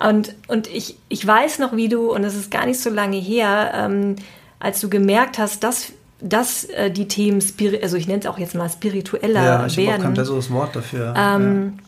[0.00, 3.16] Und, und ich, ich weiß noch, wie du, und es ist gar nicht so lange
[3.16, 4.16] her, ähm,
[4.58, 7.42] als du gemerkt hast, dass dass äh, die Themen,
[7.82, 9.90] also ich nenne es auch jetzt mal spiritueller ja, ich werden.
[9.90, 11.12] Ja, kein besseres Wort dafür.
[11.14, 11.83] Ähm, ja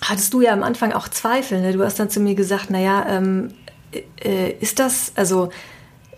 [0.00, 1.60] hattest du ja am Anfang auch Zweifel.
[1.60, 1.72] Ne?
[1.72, 3.54] Du hast dann zu mir gesagt, naja, ähm,
[4.22, 5.50] äh, ist das, also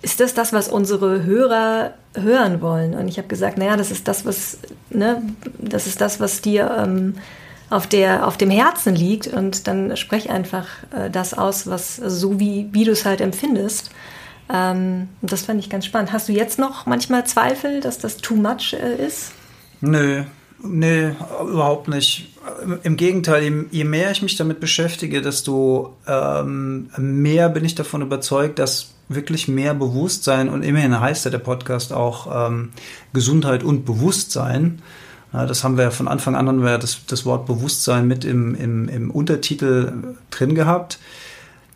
[0.03, 2.95] ist das das, was unsere Hörer hören wollen?
[2.95, 4.59] Und ich habe gesagt, naja, das ist das, was,
[4.91, 5.23] ne,
[5.59, 7.15] das ist das, was dir ähm,
[7.69, 9.27] auf, der, auf dem Herzen liegt.
[9.29, 13.91] Und dann sprech einfach äh, das aus, was so wie, wie du es halt empfindest.
[14.53, 16.13] Ähm, das fand ich ganz spannend.
[16.13, 19.33] Hast du jetzt noch manchmal Zweifel, dass das too much äh, ist?
[19.81, 20.25] Nö,
[20.63, 22.29] Nee, überhaupt nicht.
[22.83, 28.59] Im Gegenteil, je, mehr ich mich damit beschäftige, desto ähm, mehr bin ich davon überzeugt,
[28.59, 32.71] dass wirklich mehr Bewusstsein und immerhin heißt ja der Podcast auch ähm,
[33.13, 34.83] Gesundheit und Bewusstsein.
[35.33, 38.25] Ja, das haben wir ja von Anfang an haben wir das, das Wort Bewusstsein mit
[38.25, 40.99] im, im, im Untertitel drin gehabt.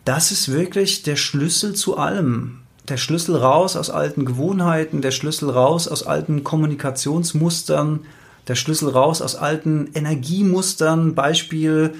[0.03, 5.49] Das ist wirklich der Schlüssel zu allem der Schlüssel raus aus alten Gewohnheiten, der Schlüssel
[5.49, 8.01] raus aus alten Kommunikationsmustern,
[8.47, 11.95] der Schlüssel raus aus alten Energiemustern, Beispiel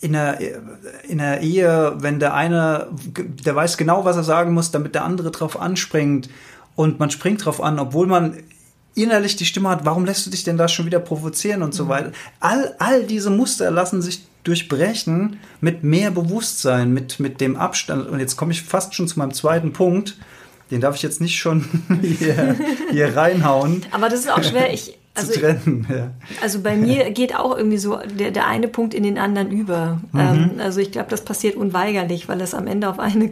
[0.00, 0.38] in der,
[1.08, 2.88] in der Ehe, wenn der eine,
[3.44, 6.28] der weiß genau, was er sagen muss, damit der andere drauf anspringt
[6.74, 8.36] und man springt drauf an, obwohl man
[8.94, 11.76] innerlich die Stimme hat, warum lässt du dich denn da schon wieder provozieren und mhm.
[11.76, 12.12] so weiter.
[12.40, 18.08] All, all diese Muster lassen sich durchbrechen mit mehr Bewusstsein, mit, mit dem Abstand.
[18.08, 20.16] Und jetzt komme ich fast schon zu meinem zweiten Punkt.
[20.70, 21.64] Den darf ich jetzt nicht schon
[22.02, 22.56] hier,
[22.90, 23.86] hier reinhauen.
[23.92, 24.72] Aber das ist auch schwer.
[24.72, 25.86] Ich, also, zu trennen.
[25.90, 26.10] Ja.
[26.40, 30.00] Also bei mir geht auch irgendwie so der, der eine Punkt in den anderen über.
[30.12, 30.20] Mhm.
[30.20, 33.30] Ähm, also ich glaube, das passiert unweigerlich, weil es am Ende auf eine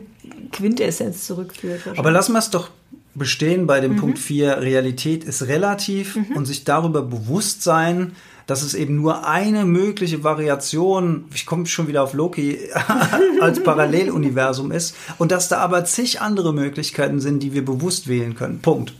[0.52, 1.80] Quintessenz zurückführt.
[1.96, 2.70] Aber lassen wir es doch
[3.14, 3.96] bestehen bei dem mhm.
[3.96, 4.60] Punkt 4.
[4.60, 6.36] Realität ist relativ mhm.
[6.36, 8.12] und sich darüber bewusst sein,
[8.46, 12.58] dass es eben nur eine mögliche Variation, ich komme schon wieder auf Loki,
[13.40, 18.34] als Paralleluniversum ist und dass da aber zig andere Möglichkeiten sind, die wir bewusst wählen
[18.34, 18.60] können.
[18.60, 18.92] Punkt.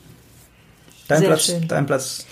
[1.09, 1.67] Dein Sehr Platz, schön.
[1.67, 2.27] dein Platz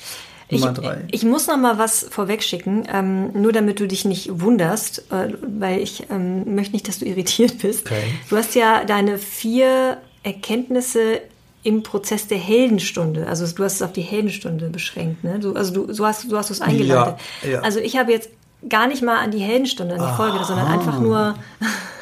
[0.51, 1.05] Ich, Nummer drei.
[1.11, 5.81] ich muss noch mal was vorwegschicken, ähm, nur damit du dich nicht wunderst, äh, weil
[5.81, 7.87] ich ähm, möchte nicht, dass du irritiert bist.
[7.87, 8.03] Okay.
[8.31, 11.21] Du hast ja deine vier Erkenntnisse
[11.65, 15.39] im Prozess der Heldenstunde, also du hast es auf die Heldenstunde beschränkt, ne?
[15.39, 17.17] Du, also du, so hast, so hast du es eingeleitet.
[17.43, 17.61] Ja, ja.
[17.61, 18.31] Also ich habe jetzt
[18.69, 21.35] gar nicht mal an die Heldenstunde, an die Folge, sondern einfach nur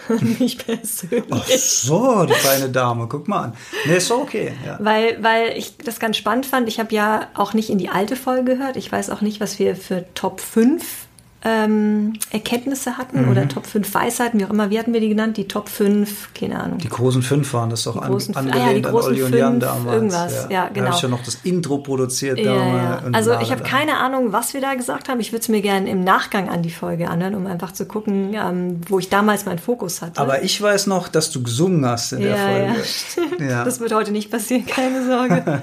[0.38, 1.26] mich persönlich.
[1.30, 3.56] Ach so, die kleine Dame, guck mal an.
[3.86, 4.52] Nee, ist okay.
[4.64, 4.78] Ja.
[4.80, 6.68] Weil, weil ich das ganz spannend fand.
[6.68, 8.76] Ich habe ja auch nicht in die alte Folge gehört.
[8.76, 11.05] Ich weiß auch nicht, was wir für Top 5
[11.48, 13.30] ähm, Erkenntnisse hatten Mhm.
[13.30, 14.68] oder Top 5 Weisheiten, wie auch immer.
[14.70, 15.36] Wie hatten wir die genannt?
[15.36, 16.78] Die Top 5, keine Ahnung.
[16.78, 19.12] Die großen fünf waren das doch Die an, großen angelehnt ah ja, die an großen
[19.12, 19.94] Olli und Jan damals.
[19.94, 20.46] irgendwas.
[20.50, 20.86] Ja, Da genau.
[20.86, 22.38] habe ich ja noch das Intro produziert.
[22.40, 23.02] Ja, ja.
[23.12, 23.68] Also ich habe da.
[23.68, 25.20] keine Ahnung, was wir da gesagt haben.
[25.20, 28.34] Ich würde es mir gerne im Nachgang an die Folge anhören, um einfach zu gucken,
[28.34, 30.20] ähm, wo ich damals meinen Fokus hatte.
[30.20, 33.44] Aber ich weiß noch, dass du gesungen hast in der Ja, ja, Folge.
[33.48, 33.64] Ja.
[33.64, 35.44] Das wird heute nicht passieren, keine Sorge.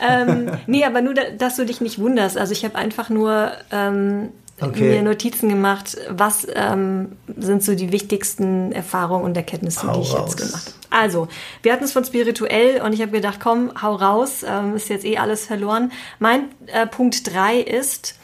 [0.00, 2.36] ähm, nee, aber nur, da- dass du dich nicht wunderst.
[2.38, 4.30] Also ich habe einfach nur ähm,
[4.60, 4.90] Okay.
[4.96, 10.12] mir Notizen gemacht, was ähm, sind so die wichtigsten Erfahrungen und Erkenntnisse, Hau die ich
[10.12, 10.34] raus.
[10.36, 11.02] jetzt gemacht habe.
[11.02, 11.28] Also,
[11.62, 15.04] wir hatten es von spirituell und ich habe gedacht, komm, hau raus, ähm, ist jetzt
[15.04, 15.92] eh alles verloren.
[16.18, 18.18] Mein äh, Punkt drei ist,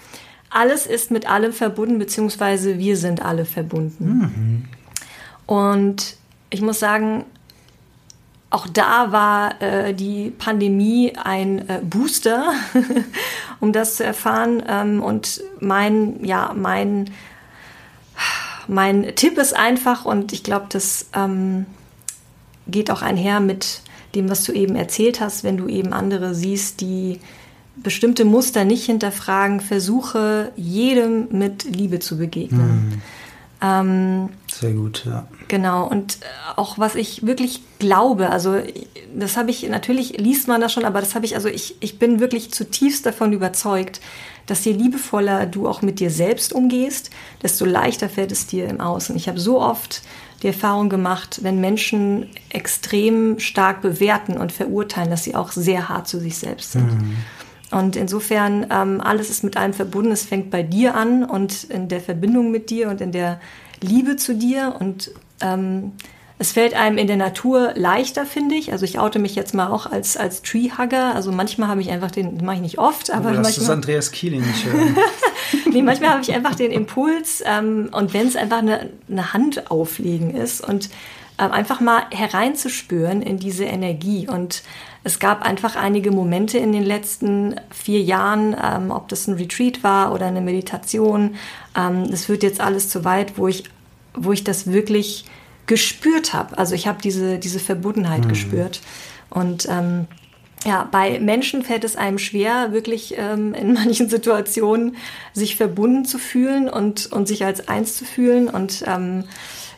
[0.50, 4.68] alles ist mit allem verbunden, beziehungsweise wir sind alle verbunden.
[5.46, 6.16] Und
[6.50, 7.24] ich muss sagen,
[8.54, 12.52] auch da war äh, die Pandemie ein äh, Booster,
[13.60, 14.62] um das zu erfahren.
[14.68, 17.10] Ähm, und mein, ja, mein,
[18.68, 21.66] mein Tipp ist einfach, und ich glaube, das ähm,
[22.68, 23.82] geht auch einher mit
[24.14, 27.18] dem, was du eben erzählt hast, wenn du eben andere siehst, die
[27.74, 33.02] bestimmte Muster nicht hinterfragen, versuche jedem mit Liebe zu begegnen.
[33.64, 35.26] Ähm, Sehr gut, ja.
[35.48, 36.24] Genau, und äh,
[36.56, 38.58] auch was ich wirklich glaube, also
[39.14, 41.98] das habe ich, natürlich liest man das schon, aber das habe ich, also ich, ich
[41.98, 44.00] bin wirklich zutiefst davon überzeugt,
[44.46, 47.10] dass je liebevoller du auch mit dir selbst umgehst,
[47.42, 49.16] desto leichter fällt es dir im Außen.
[49.16, 50.02] Ich habe so oft
[50.42, 56.06] die Erfahrung gemacht, wenn Menschen extrem stark bewerten und verurteilen, dass sie auch sehr hart
[56.06, 57.16] zu sich selbst sind.
[57.74, 60.12] Und insofern, ähm, alles ist mit allem verbunden.
[60.12, 63.40] Es fängt bei dir an und in der Verbindung mit dir und in der
[63.80, 64.76] Liebe zu dir.
[64.78, 65.10] Und
[65.40, 65.90] ähm,
[66.38, 68.70] es fällt einem in der Natur leichter, finde ich.
[68.70, 71.16] Also ich oute mich jetzt mal auch als, als Treehugger.
[71.16, 73.56] Also manchmal habe ich einfach den, das mache ich nicht oft, aber Aber das ist
[73.56, 74.96] manchmal, Andreas Kieling nicht hören.
[75.72, 77.42] nee, manchmal habe ich einfach den Impuls.
[77.44, 80.90] Ähm, und wenn es einfach eine, eine Hand auflegen ist und
[81.40, 84.28] ähm, einfach mal hereinzuspüren in diese Energie.
[84.28, 84.62] Und
[85.04, 89.84] es gab einfach einige Momente in den letzten vier Jahren, ähm, ob das ein Retreat
[89.84, 91.36] war oder eine Meditation.
[91.76, 93.64] Ähm, das wird jetzt alles zu weit, wo ich,
[94.14, 95.26] wo ich das wirklich
[95.66, 96.56] gespürt habe.
[96.56, 98.80] Also ich habe diese, diese Verbundenheit gespürt.
[99.28, 100.06] Und ähm,
[100.64, 104.96] ja, bei Menschen fällt es einem schwer, wirklich ähm, in manchen Situationen
[105.34, 108.48] sich verbunden zu fühlen und, und sich als eins zu fühlen.
[108.48, 109.24] Und ähm,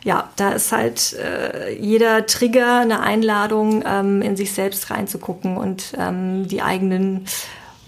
[0.03, 5.93] ja, da ist halt äh, jeder Trigger eine Einladung, ähm, in sich selbst reinzugucken und
[5.97, 7.25] ähm, die eigenen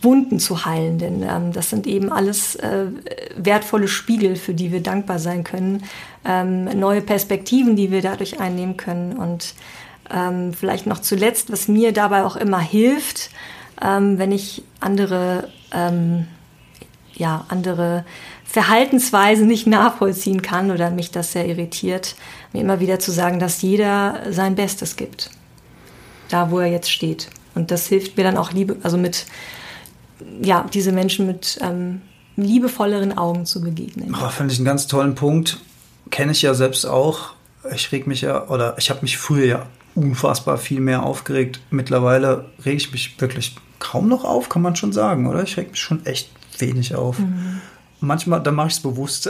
[0.02, 0.98] Wunden zu heilen.
[0.98, 2.88] Denn ähm, das sind eben alles äh,
[3.36, 5.84] wertvolle Spiegel, für die wir dankbar sein können.
[6.26, 9.14] Ähm, neue Perspektiven, die wir dadurch einnehmen können.
[9.14, 9.54] Und
[10.10, 13.30] ähm, vielleicht noch zuletzt, was mir dabei auch immer hilft,
[13.82, 15.50] ähm, wenn ich andere,
[17.14, 18.04] ja, andere
[18.50, 22.16] Verhaltensweisen nicht nachvollziehen kann oder mich das sehr irritiert,
[22.52, 25.30] mir immer wieder zu sagen, dass jeder sein Bestes gibt.
[26.30, 27.30] Da, wo er jetzt steht.
[27.54, 29.28] Und das hilft mir dann auch Liebe, also mit,
[30.42, 32.02] ja, diese Menschen mit ähm,
[32.38, 34.16] liebevolleren Augen zu begegnen.
[34.20, 35.60] Oh, Finde ich einen ganz tollen Punkt.
[36.10, 37.34] Kenne ich ja selbst auch.
[37.72, 41.60] Ich reg mich ja, oder ich habe mich früher ja unfassbar viel mehr aufgeregt.
[41.70, 45.44] Mittlerweile rege ich mich wirklich kaum noch auf, kann man schon sagen, oder?
[45.44, 47.20] Ich reg mich schon echt wenig auf.
[47.20, 47.62] Mhm.
[48.02, 49.30] Manchmal, dann mache ich es bewusst.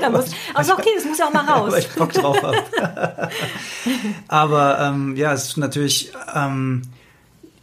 [0.00, 1.72] da muss, also okay, das muss ja auch mal raus.
[1.72, 2.62] weil ich Bock drauf habe.
[4.28, 6.82] Aber ähm, ja, es ist natürlich ähm,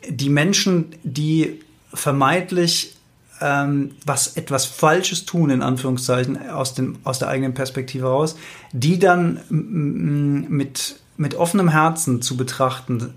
[0.08, 1.62] die Menschen, die
[1.93, 2.95] vermeintlich
[3.41, 8.36] ähm, was etwas Falsches tun, in Anführungszeichen, aus, dem, aus der eigenen Perspektive heraus,
[8.71, 13.15] die dann mit, mit offenem Herzen zu betrachten,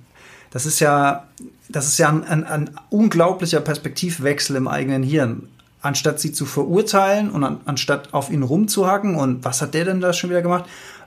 [0.50, 1.26] das ist ja,
[1.68, 5.48] das ist ja ein, ein, ein unglaublicher Perspektivwechsel im eigenen Hirn.
[5.84, 10.00] Anstatt sie zu verurteilen und an, anstatt auf ihn rumzuhacken und was hat der denn
[10.00, 10.64] da schon wieder gemacht,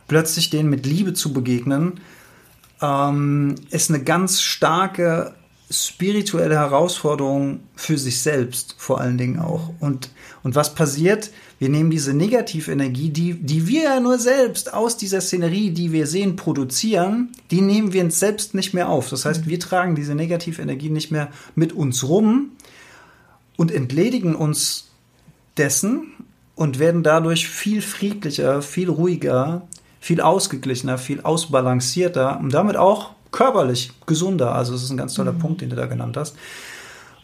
[0.08, 2.00] plötzlich denen mit Liebe zu begegnen,
[2.80, 5.34] ähm, ist eine ganz starke
[5.72, 9.72] spirituelle Herausforderung für sich selbst vor allen Dingen auch.
[9.80, 10.12] Und,
[10.44, 11.32] und was passiert?
[11.58, 16.06] Wir nehmen diese Negativenergie, die, die wir ja nur selbst aus dieser Szenerie, die wir
[16.06, 19.10] sehen, produzieren, die nehmen wir uns selbst nicht mehr auf.
[19.10, 22.52] Das heißt, wir tragen diese Negativenergie nicht mehr mit uns rum
[23.58, 24.92] und entledigen uns
[25.58, 26.14] dessen
[26.56, 29.68] und werden dadurch viel friedlicher, viel ruhiger,
[30.00, 34.56] viel ausgeglichener, viel ausbalancierter und damit auch körperlich gesunder.
[34.56, 35.40] Also es ist ein ganz toller mhm.
[35.40, 36.38] Punkt, den du da genannt hast.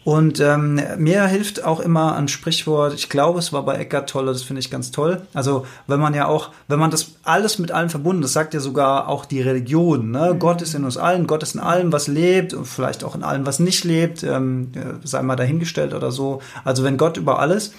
[0.06, 4.34] Und ähm, mir hilft auch immer ein Sprichwort, ich glaube, es war bei Eckart Tolle,
[4.34, 5.22] das finde ich ganz toll.
[5.34, 8.60] Also, wenn man ja auch, wenn man das alles mit allem verbunden, das sagt ja
[8.60, 10.34] sogar auch die Religion, ne?
[10.34, 10.40] Mhm.
[10.40, 13.24] Gott ist in uns allen, Gott ist in allem, was lebt und vielleicht auch in
[13.24, 14.72] allem, was nicht lebt, ähm,
[15.06, 16.42] sei mal dahingestellt oder so.
[16.66, 17.72] Also, wenn Gott über alles,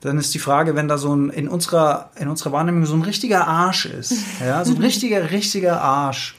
[0.00, 3.02] dann ist die Frage, wenn da so ein, in unserer, in unserer Wahrnehmung so ein
[3.02, 6.34] richtiger Arsch ist, ja, so ein richtiger, richtiger Arsch.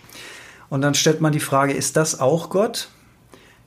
[0.70, 2.89] Und dann stellt man die Frage, ist das auch Gott?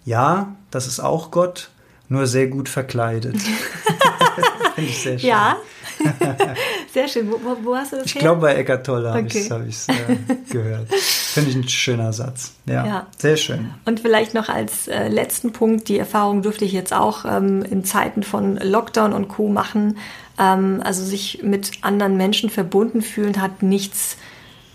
[0.04, 1.68] Ja, das ist auch Gott,
[2.08, 3.36] nur sehr gut verkleidet.
[4.74, 5.28] Finde ich sehr schön.
[5.28, 5.56] Ja,
[6.92, 7.30] sehr schön.
[7.30, 9.48] Wo, wo, hast du das Ich glaube, bei Eckart Tolle habe okay.
[9.68, 10.16] ich es äh,
[10.50, 10.92] gehört.
[10.92, 12.54] Finde ich ein schöner Satz.
[12.66, 13.72] Ja, ja, sehr schön.
[13.84, 17.84] Und vielleicht noch als äh, letzten Punkt, die Erfahrung durfte ich jetzt auch ähm, in
[17.84, 19.48] Zeiten von Lockdown und Co.
[19.48, 19.98] machen.
[20.40, 24.16] Ähm, also sich mit anderen Menschen verbunden fühlen hat nichts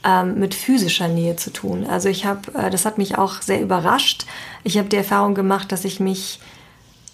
[0.04, 1.86] ähm, mit physischer Nähe zu tun.
[1.86, 4.26] Also ich habe, äh, das hat mich auch sehr überrascht.
[4.64, 6.40] Ich habe die Erfahrung gemacht, dass ich mich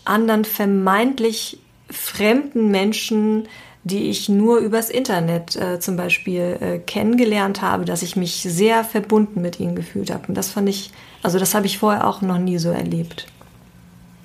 [0.04, 3.48] anderen vermeintlich fremden Menschen,
[3.84, 8.84] die ich nur übers Internet äh, zum Beispiel äh, kennengelernt habe, dass ich mich sehr
[8.84, 10.28] verbunden mit ihnen gefühlt habe.
[10.28, 13.28] Und das fand ich, also das habe ich vorher auch noch nie so erlebt.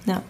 [0.06, 0.22] Ja.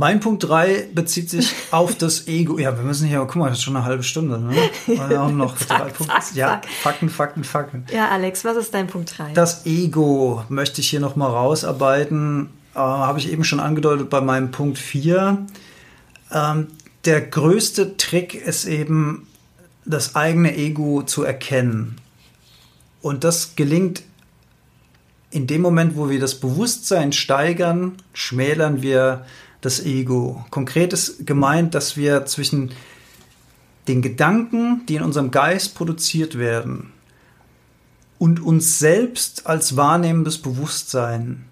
[0.00, 2.58] Mein Punkt 3 bezieht sich auf das Ego.
[2.58, 4.38] Ja, wir müssen hier, guck mal, das ist schon eine halbe Stunde.
[4.38, 4.56] Ne?
[4.86, 6.14] Wir haben noch zack, drei Punkte.
[6.14, 7.84] Zack, ja, Fakten, Fakten, Fakten.
[7.92, 9.34] Ja, Alex, was ist dein Punkt 3?
[9.34, 12.48] Das Ego möchte ich hier nochmal rausarbeiten.
[12.74, 15.46] Äh, Habe ich eben schon angedeutet bei meinem Punkt 4.
[16.32, 16.68] Ähm,
[17.04, 19.26] der größte Trick ist eben,
[19.84, 21.96] das eigene Ego zu erkennen.
[23.02, 24.02] Und das gelingt
[25.30, 29.26] in dem Moment, wo wir das Bewusstsein steigern, schmälern wir
[29.60, 30.44] das Ego.
[30.50, 32.70] Konkret ist gemeint, dass wir zwischen
[33.88, 36.92] den Gedanken, die in unserem Geist produziert werden,
[38.18, 41.46] und uns selbst als wahrnehmendes Bewusstsein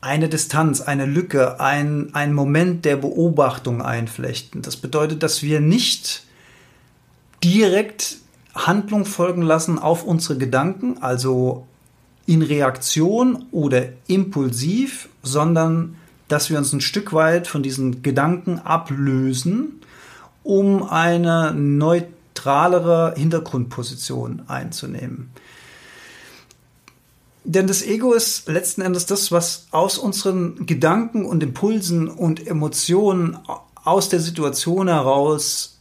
[0.00, 4.62] eine Distanz, eine Lücke, ein, ein Moment der Beobachtung einflechten.
[4.62, 6.24] Das bedeutet, dass wir nicht
[7.42, 8.18] direkt
[8.54, 11.66] Handlung folgen lassen auf unsere Gedanken, also
[12.26, 15.96] in Reaktion oder impulsiv, sondern
[16.32, 19.82] dass wir uns ein Stück weit von diesen Gedanken ablösen,
[20.42, 25.30] um eine neutralere Hintergrundposition einzunehmen.
[27.44, 33.36] Denn das Ego ist letzten Endes das, was aus unseren Gedanken und Impulsen und Emotionen
[33.84, 35.71] aus der Situation heraus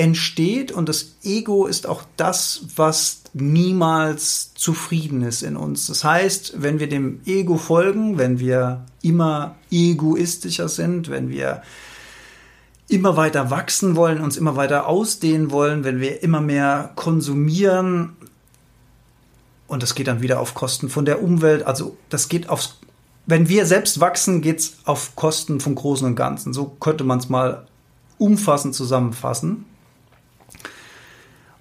[0.00, 0.72] entsteht.
[0.72, 5.86] Und das Ego ist auch das, was niemals zufrieden ist in uns.
[5.88, 11.62] Das heißt, wenn wir dem Ego folgen, wenn wir immer egoistischer sind, wenn wir
[12.88, 18.16] immer weiter wachsen wollen, uns immer weiter ausdehnen wollen, wenn wir immer mehr konsumieren,
[19.68, 22.78] und das geht dann wieder auf Kosten von der Umwelt, also das geht aufs,
[23.26, 26.52] wenn wir selbst wachsen, geht es auf Kosten vom Großen und Ganzen.
[26.52, 27.66] So könnte man es mal
[28.18, 29.66] umfassend zusammenfassen.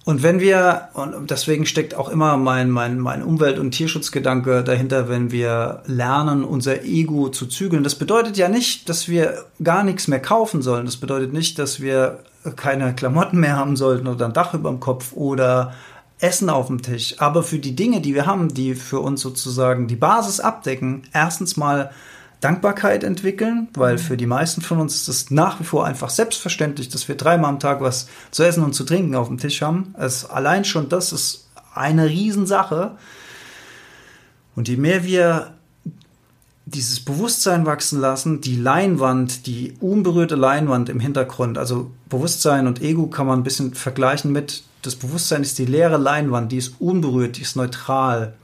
[0.10, 5.08] Und wenn wir, und deswegen steckt auch immer mein, mein, mein Umwelt- und Tierschutzgedanke dahinter,
[5.08, 7.84] wenn wir lernen, unser Ego zu zügeln.
[7.84, 10.88] Das bedeutet ja nicht, dass wir gar nichts mehr kaufen sollen.
[10.88, 12.24] Das bedeutet nicht, dass wir
[12.56, 15.76] keine Klamotten mehr haben sollten oder ein Dach über dem Kopf oder
[16.17, 17.13] Essen auf dem Tisch.
[17.19, 21.56] Aber für die Dinge, die wir haben, die für uns sozusagen die Basis abdecken, erstens
[21.56, 21.91] mal
[22.41, 26.88] Dankbarkeit entwickeln, weil für die meisten von uns ist es nach wie vor einfach selbstverständlich,
[26.88, 29.93] dass wir dreimal am Tag was zu essen und zu trinken auf dem Tisch haben.
[29.97, 32.95] Es allein schon das ist eine Riesensache.
[34.56, 35.54] Und je mehr wir
[36.65, 43.08] dieses Bewusstsein wachsen lassen, die Leinwand, die unberührte Leinwand im Hintergrund, also Bewusstsein und Ego
[43.08, 47.38] kann man ein bisschen vergleichen mit, das Bewusstsein ist die leere Leinwand, die ist unberührt,
[47.38, 48.36] die ist neutral.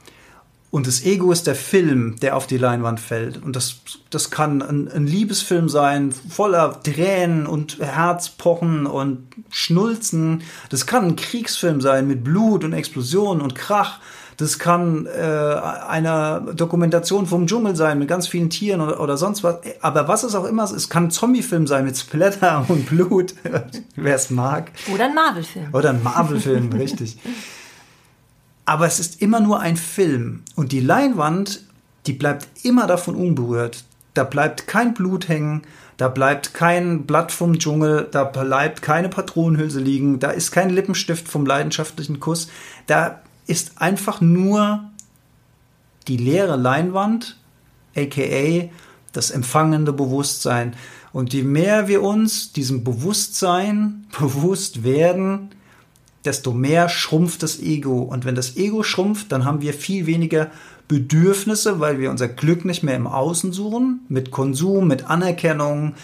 [0.76, 3.42] Und das Ego ist der Film, der auf die Leinwand fällt.
[3.42, 3.76] Und das,
[4.10, 10.42] das kann ein, ein Liebesfilm sein, voller Tränen und Herzpochen und Schnulzen.
[10.68, 14.00] Das kann ein Kriegsfilm sein mit Blut und Explosionen und Krach.
[14.36, 19.42] Das kann äh, eine Dokumentation vom Dschungel sein mit ganz vielen Tieren oder, oder sonst
[19.42, 19.60] was.
[19.80, 23.34] Aber was es auch immer ist, es kann ein Zombiefilm sein mit Splatter und Blut,
[23.96, 24.72] wer es mag.
[24.92, 25.68] Oder ein Marvel-Film.
[25.72, 27.16] Oder ein Marvel-Film, richtig.
[28.66, 30.42] Aber es ist immer nur ein Film.
[30.54, 31.66] Und die Leinwand
[32.06, 33.84] die bleibt immer davon unberührt.
[34.14, 35.62] Da bleibt kein Blut hängen,
[35.96, 41.28] da bleibt kein Blatt vom Dschungel, da bleibt keine Patronenhülse liegen, da ist kein Lippenstift
[41.28, 42.48] vom leidenschaftlichen Kuss.
[42.86, 44.84] Da ist einfach nur
[46.08, 47.36] die leere Leinwand,
[47.94, 48.70] aka
[49.12, 50.74] das empfangende Bewusstsein.
[51.12, 55.50] Und je mehr wir uns diesem Bewusstsein bewusst werden,
[56.26, 58.02] desto mehr schrumpft das Ego.
[58.02, 60.50] Und wenn das Ego schrumpft, dann haben wir viel weniger
[60.88, 65.94] Bedürfnisse, weil wir unser Glück nicht mehr im Außen suchen, mit Konsum, mit Anerkennung,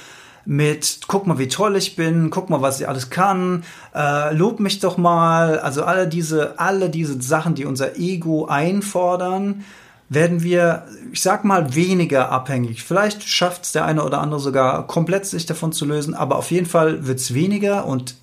[0.45, 3.62] mit guck mal, wie toll ich bin, guck mal, was ich alles kann,
[3.95, 5.59] äh, lob mich doch mal.
[5.61, 9.64] Also alle diese, alle diese Sachen, die unser Ego einfordern,
[10.09, 12.83] werden wir, ich sag mal, weniger abhängig.
[12.83, 16.51] Vielleicht schafft es der eine oder andere sogar komplett sich davon zu lösen, aber auf
[16.51, 18.16] jeden Fall wird es weniger und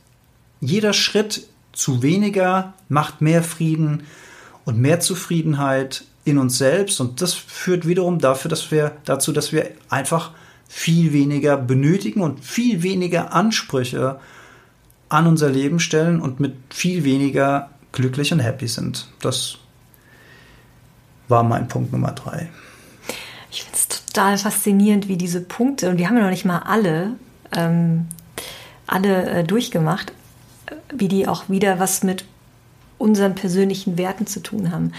[0.62, 1.47] jeder Schritt
[1.80, 4.04] zu weniger macht mehr Frieden
[4.66, 9.54] und mehr Zufriedenheit in uns selbst und das führt wiederum dafür, dass wir dazu, dass
[9.54, 10.32] wir einfach
[10.68, 14.20] viel weniger benötigen und viel weniger Ansprüche
[15.08, 19.08] an unser Leben stellen und mit viel weniger glücklich und happy sind.
[19.22, 19.58] Das
[21.30, 22.50] war mein Punkt Nummer drei.
[23.52, 26.60] Ich finde es total faszinierend, wie diese Punkte, und die haben wir noch nicht mal
[26.60, 27.16] alle,
[27.56, 28.08] ähm,
[28.86, 30.12] alle äh, durchgemacht,
[30.93, 32.26] wie die auch wieder was mit
[32.97, 34.91] unseren persönlichen Werten zu tun haben.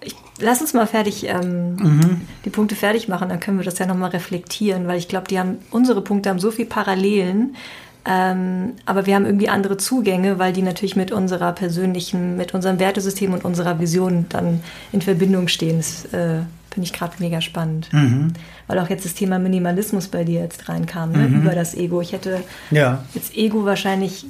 [0.00, 2.20] Ich, lass uns mal fertig ähm, mhm.
[2.44, 5.38] die Punkte fertig machen, dann können wir das ja nochmal reflektieren, weil ich glaube, die
[5.38, 7.56] haben unsere Punkte haben so viel Parallelen,
[8.04, 12.78] ähm, aber wir haben irgendwie andere Zugänge, weil die natürlich mit unserer persönlichen, mit unserem
[12.78, 14.60] Wertesystem und unserer Vision dann
[14.92, 15.76] in Verbindung stehen.
[15.76, 16.40] Das äh,
[16.70, 17.92] finde ich gerade mega spannend.
[17.92, 18.32] Mhm.
[18.66, 21.28] Weil auch jetzt das Thema Minimalismus bei dir jetzt reinkam, ne?
[21.28, 21.42] mhm.
[21.42, 22.00] über das Ego.
[22.00, 23.04] Ich hätte ja.
[23.14, 24.26] jetzt Ego wahrscheinlich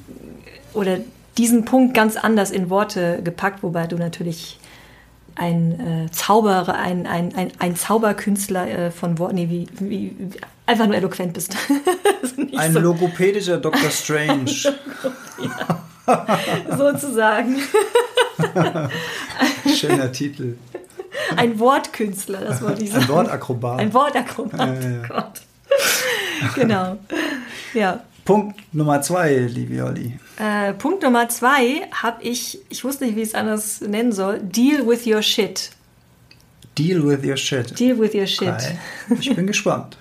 [0.74, 0.98] oder
[1.36, 4.58] diesen Punkt ganz anders in Worte gepackt, wobei du natürlich
[5.36, 10.16] ein äh, Zauberer, ein, ein, ein, ein Zauberkünstler äh, von Worten, nee, wie, wie,
[10.66, 11.56] einfach nur eloquent bist.
[12.56, 12.80] ein so.
[12.80, 13.90] logopädischer Dr.
[13.90, 14.50] Strange.
[16.76, 17.56] Sozusagen.
[19.74, 20.56] Schöner Titel.
[21.36, 23.04] Ein Wortkünstler, das wollte ich sagen.
[23.04, 23.80] Ein Wortakrobat.
[23.80, 25.06] Ein Wortakrobat, ja, ja.
[25.06, 25.42] Gott.
[26.54, 26.98] Genau.
[27.74, 28.02] Ja.
[28.28, 30.18] Punkt Nummer zwei, liebe Olli.
[30.36, 34.38] Äh, Punkt Nummer zwei habe ich, ich wusste nicht, wie ich es anders nennen soll,
[34.40, 35.70] Deal with your shit.
[36.76, 37.80] Deal with your shit.
[37.80, 38.48] Deal with your shit.
[38.50, 38.76] Okay.
[39.18, 39.96] Ich bin gespannt.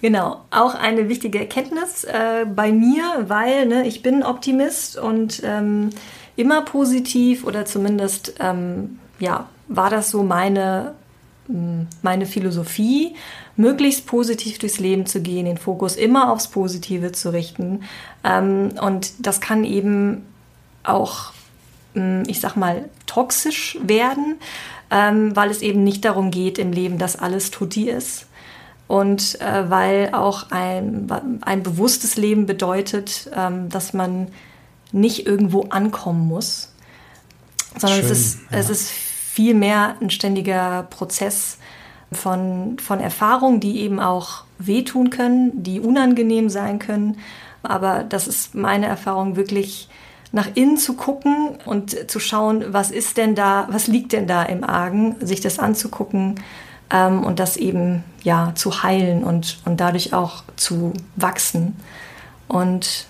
[0.00, 5.90] Genau, auch eine wichtige Erkenntnis äh, bei mir, weil ne, ich bin Optimist und ähm,
[6.36, 10.94] immer positiv oder zumindest ähm, ja, war das so meine,
[12.02, 13.14] meine Philosophie
[13.56, 17.82] möglichst positiv durchs Leben zu gehen, den Fokus immer aufs Positive zu richten.
[18.24, 20.26] Ähm, und das kann eben
[20.82, 21.32] auch,
[21.94, 24.36] hm, ich sag mal, toxisch werden,
[24.90, 28.26] ähm, weil es eben nicht darum geht im Leben, dass alles tutti ist.
[28.88, 34.28] Und äh, weil auch ein, ein bewusstes Leben bedeutet, ähm, dass man
[34.92, 36.72] nicht irgendwo ankommen muss,
[37.78, 38.58] sondern Schön, es, ist, ja.
[38.58, 38.90] es ist
[39.36, 41.58] vielmehr ein ständiger Prozess,
[42.12, 47.18] von, von Erfahrungen, die eben auch wehtun können, die unangenehm sein können.
[47.62, 49.88] Aber das ist meine Erfahrung wirklich
[50.32, 54.42] nach innen zu gucken und zu schauen, was ist denn da, was liegt denn da
[54.42, 56.40] im Argen, sich das anzugucken
[56.90, 61.76] ähm, und das eben ja zu heilen und, und dadurch auch zu wachsen.
[62.48, 63.06] Und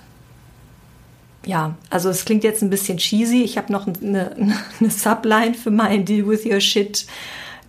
[1.47, 3.43] ja, also es klingt jetzt ein bisschen cheesy.
[3.43, 7.07] Ich habe noch eine, eine Subline für mein Deal with Your Shit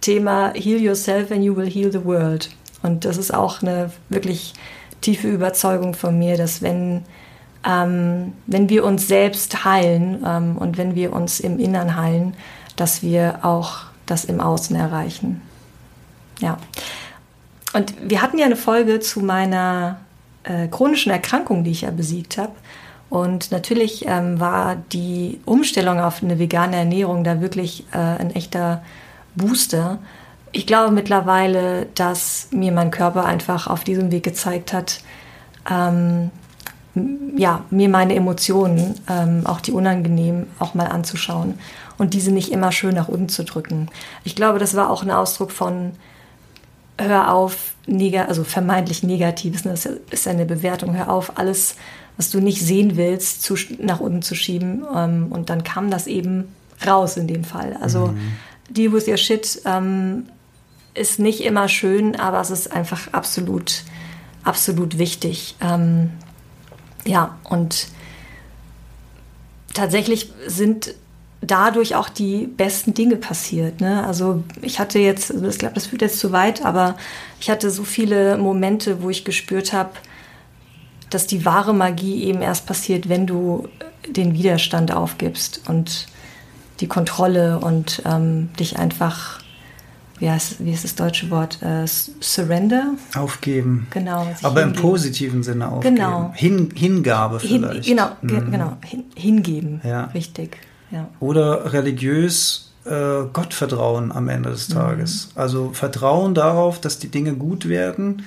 [0.02, 2.50] Thema Heal Yourself and You Will Heal the World.
[2.84, 4.54] Und das ist auch eine wirklich
[5.02, 7.04] tiefe Überzeugung von mir, dass wenn,
[7.64, 12.36] ähm, wenn wir uns selbst heilen ähm, und wenn wir uns im Innern heilen,
[12.76, 15.42] dass wir auch das im Außen erreichen.
[16.40, 16.58] Ja.
[17.74, 20.00] Und wir hatten ja eine Folge zu meiner
[20.44, 22.54] äh, chronischen Erkrankung, die ich ja besiegt habe.
[23.10, 28.84] Und natürlich ähm, war die Umstellung auf eine vegane Ernährung da wirklich äh, ein echter
[29.36, 30.00] Booster.
[30.52, 35.02] Ich glaube mittlerweile, dass mir mein Körper einfach auf diesem Weg gezeigt hat,
[35.70, 36.32] ähm,
[37.36, 41.60] ja, mir meine Emotionen, ähm, auch die unangenehmen, auch mal anzuschauen
[41.98, 43.90] und diese nicht immer schön nach unten zu drücken.
[44.24, 45.94] Ich glaube, das war auch ein Ausdruck von
[46.98, 49.72] hör auf, neg also vermeintlich Negatives, ne?
[49.72, 51.76] das ist eine Bewertung, hör auf, alles,
[52.18, 54.84] was du nicht sehen willst, zu, nach unten zu schieben.
[54.94, 56.46] Ähm, und dann kam das eben
[56.86, 57.78] raus in dem Fall.
[57.82, 58.34] Also mhm.
[58.70, 60.28] Deal with Your Shit ähm,
[60.94, 63.84] ist nicht immer schön, aber es ist einfach absolut,
[64.44, 65.56] absolut wichtig.
[65.62, 66.12] Ähm,
[67.06, 67.88] ja, und
[69.74, 70.96] tatsächlich sind
[71.42, 73.80] dadurch auch die besten Dinge passiert.
[73.80, 74.06] Ne?
[74.06, 76.98] Also ich hatte jetzt, also ich glaube, das führt jetzt zu weit, aber
[77.40, 79.92] ich hatte so viele Momente, wo ich gespürt habe,
[81.10, 83.68] dass die wahre Magie eben erst passiert, wenn du
[84.08, 86.08] den Widerstand aufgibst und
[86.80, 89.40] die Kontrolle und ähm, dich einfach,
[90.20, 92.94] wie heißt, wie ist das deutsche Wort, äh, surrender?
[93.16, 93.88] Aufgeben.
[93.92, 94.28] Genau.
[94.44, 94.76] Aber hingeben.
[94.76, 95.96] im positiven Sinne aufgeben.
[95.96, 96.32] Genau.
[96.36, 97.86] Hin, Hingabe vielleicht.
[97.86, 98.52] Hin, genau, mhm.
[98.52, 98.78] genau.
[98.86, 99.82] Hin, hingeben.
[99.84, 100.06] Ja.
[100.06, 100.58] Richtig.
[100.92, 101.08] Ja.
[101.20, 105.30] Oder religiös äh, Gottvertrauen am Ende des Tages.
[105.34, 105.42] Mhm.
[105.42, 108.24] Also Vertrauen darauf, dass die Dinge gut werden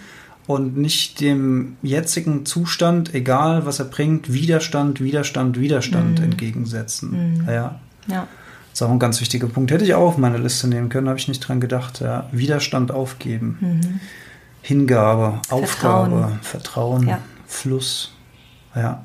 [0.51, 6.25] und nicht dem jetzigen Zustand, egal was er bringt, Widerstand, Widerstand, Widerstand mhm.
[6.25, 7.39] entgegensetzen.
[7.39, 7.49] Mhm.
[7.49, 7.81] Ja.
[8.09, 8.27] ja.
[8.71, 9.71] Das ist auch ein ganz wichtiger Punkt.
[9.71, 12.01] Hätte ich auch auf meine Liste nehmen können, habe ich nicht dran gedacht.
[12.01, 12.29] Ja.
[12.33, 13.59] Widerstand aufgeben.
[13.61, 14.01] Mhm.
[14.63, 15.63] Hingabe, Vertrauen.
[15.63, 17.19] Aufgabe, Vertrauen, ja.
[17.47, 18.13] Fluss.
[18.75, 19.05] Ja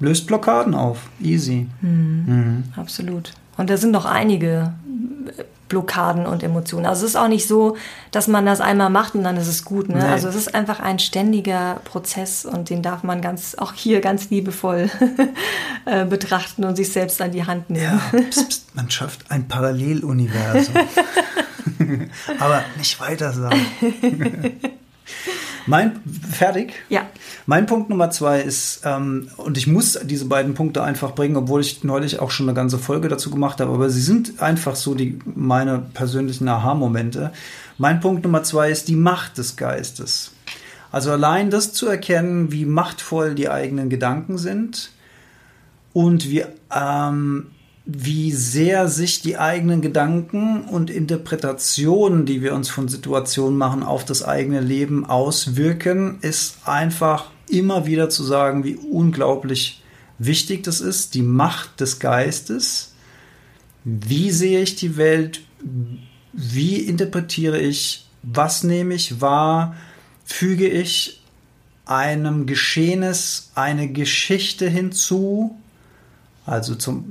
[0.00, 1.08] löst Blockaden auf.
[1.22, 1.68] Easy.
[1.80, 2.24] Mhm.
[2.26, 2.64] Mhm.
[2.74, 3.32] Absolut.
[3.56, 4.72] Und da sind noch einige
[5.70, 6.84] Blockaden und Emotionen.
[6.84, 7.78] Also es ist auch nicht so,
[8.10, 9.88] dass man das einmal macht und dann ist es gut.
[9.88, 10.04] Ne?
[10.04, 14.28] Also es ist einfach ein ständiger Prozess und den darf man ganz auch hier ganz
[14.28, 14.90] liebevoll
[15.86, 18.02] äh, betrachten und sich selbst an die Hand nehmen.
[18.12, 20.74] Ja, pst, pst, man schafft ein Paralleluniversum.
[22.38, 23.60] Aber nicht weiter sagen.
[25.66, 26.00] Mein,
[26.30, 26.72] fertig?
[26.88, 27.06] Ja.
[27.46, 31.60] Mein Punkt Nummer zwei ist, ähm, und ich muss diese beiden Punkte einfach bringen, obwohl
[31.60, 34.94] ich neulich auch schon eine ganze Folge dazu gemacht habe, aber sie sind einfach so
[34.94, 37.32] die, meine persönlichen Aha-Momente.
[37.78, 40.32] Mein Punkt Nummer zwei ist die Macht des Geistes.
[40.92, 44.90] Also allein das zu erkennen, wie machtvoll die eigenen Gedanken sind
[45.92, 46.44] und wie,
[46.74, 47.46] ähm,
[47.92, 54.04] wie sehr sich die eigenen Gedanken und Interpretationen, die wir uns von Situationen machen, auf
[54.04, 59.82] das eigene Leben auswirken, ist einfach immer wieder zu sagen, wie unglaublich
[60.18, 62.94] wichtig das ist, die Macht des Geistes.
[63.84, 65.40] Wie sehe ich die Welt?
[66.32, 68.06] Wie interpretiere ich?
[68.22, 69.74] Was nehme ich wahr?
[70.24, 71.22] Füge ich
[71.86, 75.58] einem Geschehnis eine Geschichte hinzu?
[76.46, 77.08] Also zum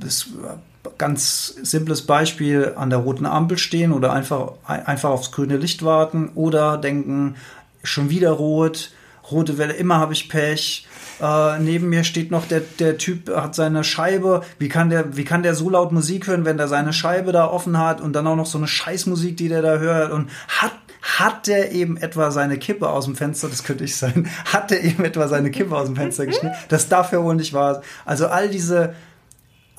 [0.98, 6.30] ganz simples Beispiel an der roten Ampel stehen oder einfach, einfach aufs grüne Licht warten
[6.34, 7.36] oder denken,
[7.82, 8.90] schon wieder rot,
[9.30, 10.86] rote Welle, immer habe ich Pech.
[11.20, 14.42] Äh, neben mir steht noch der, der Typ, hat seine Scheibe.
[14.58, 17.46] Wie kann, der, wie kann der so laut Musik hören, wenn der seine Scheibe da
[17.46, 20.72] offen hat und dann auch noch so eine Scheißmusik, die der da hört und hat
[21.02, 24.84] hat der eben etwa seine Kippe aus dem Fenster, das könnte ich sein, hat der
[24.84, 26.54] eben etwa seine Kippe aus dem Fenster geschnitten?
[26.68, 28.94] Das darf ja wohl nicht wahr Also all diese,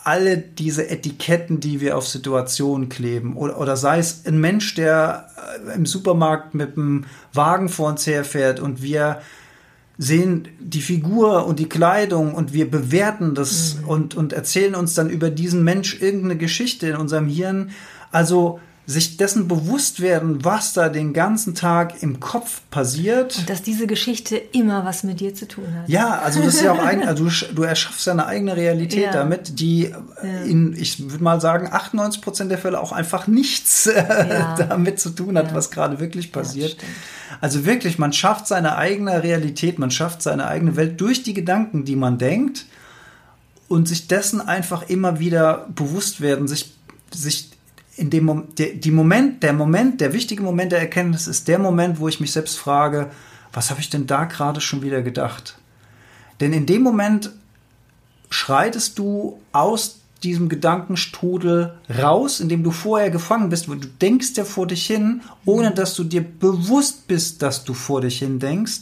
[0.04, 3.36] alle diese Etiketten, die wir auf Situationen kleben.
[3.38, 5.28] Oder, oder sei es ein Mensch, der
[5.68, 9.22] äh, im Supermarkt mit dem Wagen vor uns herfährt und wir
[9.98, 13.88] sehen die Figur und die Kleidung und wir bewerten das mhm.
[13.88, 17.70] und, und erzählen uns dann über diesen Mensch irgendeine Geschichte in unserem Hirn.
[18.12, 18.60] Also
[18.92, 23.38] sich dessen bewusst werden, was da den ganzen Tag im Kopf passiert.
[23.38, 25.88] Und dass diese Geschichte immer was mit dir zu tun hat.
[25.88, 29.12] Ja, also das ist ja auch ein, also du, du erschaffst deine eigene Realität ja.
[29.14, 30.30] damit, die ja.
[30.46, 34.56] in, ich würde mal sagen, 98 Prozent der Fälle auch einfach nichts äh, ja.
[34.70, 36.76] damit zu tun hat, was gerade wirklich passiert.
[37.40, 41.86] also wirklich, man schafft seine eigene Realität, man schafft seine eigene Welt durch die Gedanken,
[41.86, 42.66] die man denkt
[43.70, 46.74] und sich dessen einfach immer wieder bewusst werden, sich,
[47.14, 47.51] sich
[47.96, 52.00] in dem der, die Moment, der Moment, der wichtige Moment der Erkenntnis ist der Moment,
[52.00, 53.12] wo ich mich selbst frage,
[53.54, 55.58] was habe ich denn da gerade schon wieder gedacht?
[56.40, 57.32] Denn in dem Moment
[58.30, 64.32] schreitest du aus diesem Gedankenstrudel raus, in dem du vorher gefangen bist, wo du denkst
[64.36, 68.40] ja vor dich hin, ohne dass du dir bewusst bist, dass du vor dich hin
[68.40, 68.82] denkst.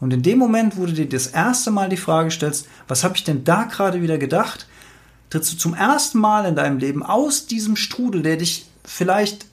[0.00, 3.16] Und in dem Moment, wo du dir das erste Mal die Frage stellst, was habe
[3.16, 4.66] ich denn da gerade wieder gedacht,
[5.34, 9.46] trittst du zum ersten Mal in deinem Leben aus diesem Strudel, der dich vielleicht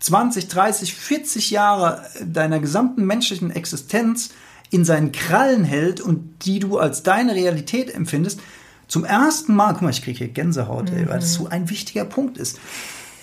[0.00, 4.30] 20, 30, 40 Jahre deiner gesamten menschlichen Existenz
[4.70, 8.40] in seinen Krallen hält und die du als deine Realität empfindest,
[8.88, 10.96] zum ersten Mal, guck mal, ich kriege hier Gänsehaut, mhm.
[10.96, 12.58] ey, weil das so ein wichtiger Punkt ist.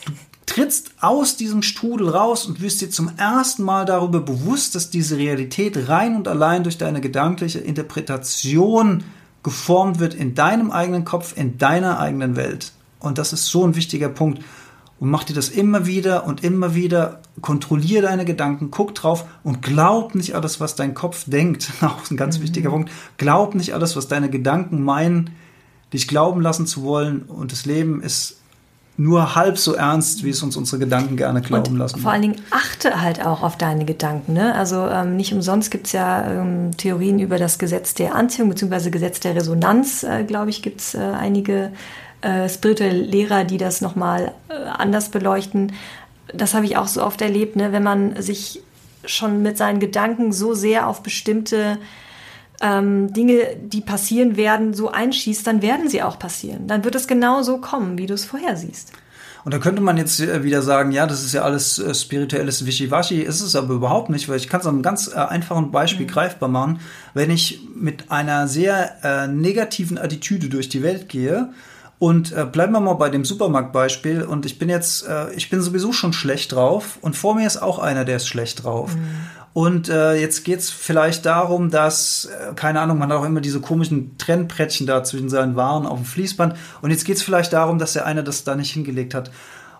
[0.06, 0.14] Du
[0.45, 5.18] trittst aus diesem Strudel raus und wirst dir zum ersten Mal darüber bewusst, dass diese
[5.18, 9.04] Realität rein und allein durch deine gedankliche Interpretation
[9.43, 12.73] geformt wird in deinem eigenen Kopf, in deiner eigenen Welt.
[12.99, 14.43] Und das ist so ein wichtiger Punkt.
[14.99, 17.21] Und mach dir das immer wieder und immer wieder.
[17.41, 21.71] Kontrollier deine Gedanken, guck drauf und glaub nicht alles, was dein Kopf denkt.
[21.81, 22.43] Auch ein ganz mhm.
[22.43, 22.91] wichtiger Punkt.
[23.17, 25.31] Glaub nicht alles, was deine Gedanken meinen,
[25.93, 27.21] dich glauben lassen zu wollen.
[27.21, 28.38] Und das Leben ist
[29.00, 32.02] nur halb so ernst, wie es uns unsere Gedanken gerne glauben und lassen.
[32.02, 34.34] Vor allen Dingen achte halt auch auf deine Gedanken.
[34.34, 34.54] Ne?
[34.54, 38.89] Also ähm, nicht umsonst gibt es ja ähm, Theorien über das Gesetz der Anziehung bzw.
[38.89, 41.72] Gesetz der Resonanz, äh, glaube ich, gibt es äh, einige
[42.20, 45.72] äh, spirituelle Lehrer, die das nochmal äh, anders beleuchten.
[46.34, 47.72] Das habe ich auch so oft erlebt, ne?
[47.72, 48.62] wenn man sich
[49.06, 51.78] schon mit seinen Gedanken so sehr auf bestimmte
[52.62, 56.68] ähm, Dinge, die passieren werden, so einschießt, dann werden sie auch passieren.
[56.68, 58.91] Dann wird es genau so kommen, wie du es vorher siehst.
[59.45, 62.66] Und da könnte man jetzt äh, wieder sagen, ja, das ist ja alles äh, spirituelles
[62.66, 65.72] Wischiwaschi, ist es aber überhaupt nicht, weil ich kann es an einem ganz äh, einfachen
[65.72, 66.12] Beispiel mhm.
[66.12, 66.82] greifbar machen.
[67.14, 71.49] Wenn ich mit einer sehr äh, negativen Attitüde durch die Welt gehe
[71.99, 75.62] und äh, bleiben wir mal bei dem Supermarktbeispiel und ich bin jetzt, äh, ich bin
[75.62, 78.95] sowieso schon schlecht drauf und vor mir ist auch einer, der ist schlecht drauf.
[78.95, 79.07] Mhm.
[79.54, 83.60] Und äh, jetzt geht's vielleicht darum, dass, äh, keine Ahnung, man hat auch immer diese
[83.60, 86.56] komischen Trennbrettchen da zwischen seinen Waren auf dem Fließband.
[86.82, 89.32] Und jetzt geht's vielleicht darum, dass der eine das da nicht hingelegt hat.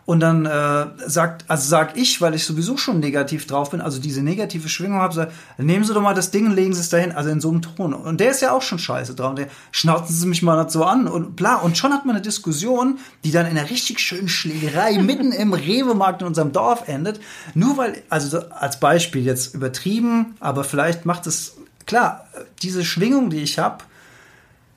[0.10, 4.02] Und dann äh, sagt, also sag ich, weil ich sowieso schon negativ drauf bin, also
[4.02, 5.30] diese negative Schwingung habe, sag,
[5.60, 7.62] nehmen Sie doch mal das Ding und legen Sie es dahin, also in so einem
[7.62, 7.94] Ton.
[7.94, 9.36] Und der ist ja auch schon scheiße drauf.
[9.36, 11.58] Der schnauzen Sie mich mal so an und bla.
[11.58, 15.54] Und schon hat man eine Diskussion, die dann in einer richtig schönen Schlägerei mitten im
[15.54, 17.20] Rewe-Markt in unserem Dorf endet.
[17.54, 21.56] Nur weil, also als Beispiel jetzt übertrieben, aber vielleicht macht es,
[21.86, 22.26] klar,
[22.64, 23.84] diese Schwingung, die ich habe,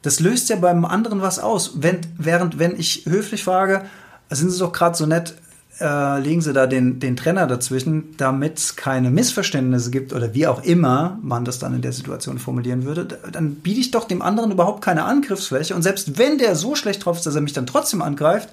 [0.02, 1.72] das löst ja beim anderen was aus.
[1.76, 3.86] Wenn, während, wenn ich höflich frage,
[4.34, 5.34] sind Sie doch gerade so nett,
[5.80, 10.46] äh, legen Sie da den, den Trenner dazwischen, damit es keine Missverständnisse gibt oder wie
[10.46, 14.22] auch immer man das dann in der Situation formulieren würde, dann biete ich doch dem
[14.22, 15.74] anderen überhaupt keine Angriffsfläche.
[15.74, 18.48] Und selbst wenn der so schlecht drauf ist, dass er mich dann trotzdem angreift,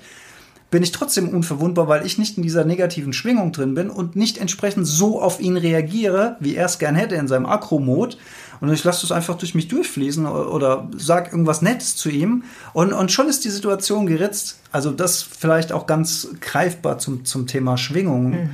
[0.72, 4.38] bin ich trotzdem unverwundbar, weil ich nicht in dieser negativen Schwingung drin bin und nicht
[4.38, 8.18] entsprechend so auf ihn reagiere, wie er es gern hätte in seinem Akro-Mode,
[8.62, 12.44] und ich lasse das einfach durch mich durchfließen oder, oder sag irgendwas Nettes zu ihm
[12.74, 14.60] und, und schon ist die Situation geritzt.
[14.72, 18.32] Also das vielleicht auch ganz greifbar zum, zum Thema Schwingung.
[18.32, 18.50] Mhm.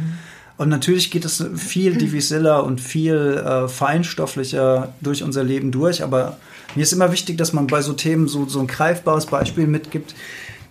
[0.58, 6.38] Und natürlich geht es viel diffiziler und viel äh, feinstofflicher durch unser Leben durch, aber
[6.76, 10.16] mir ist immer wichtig, dass man bei so Themen so, so ein greifbares Beispiel mitgibt,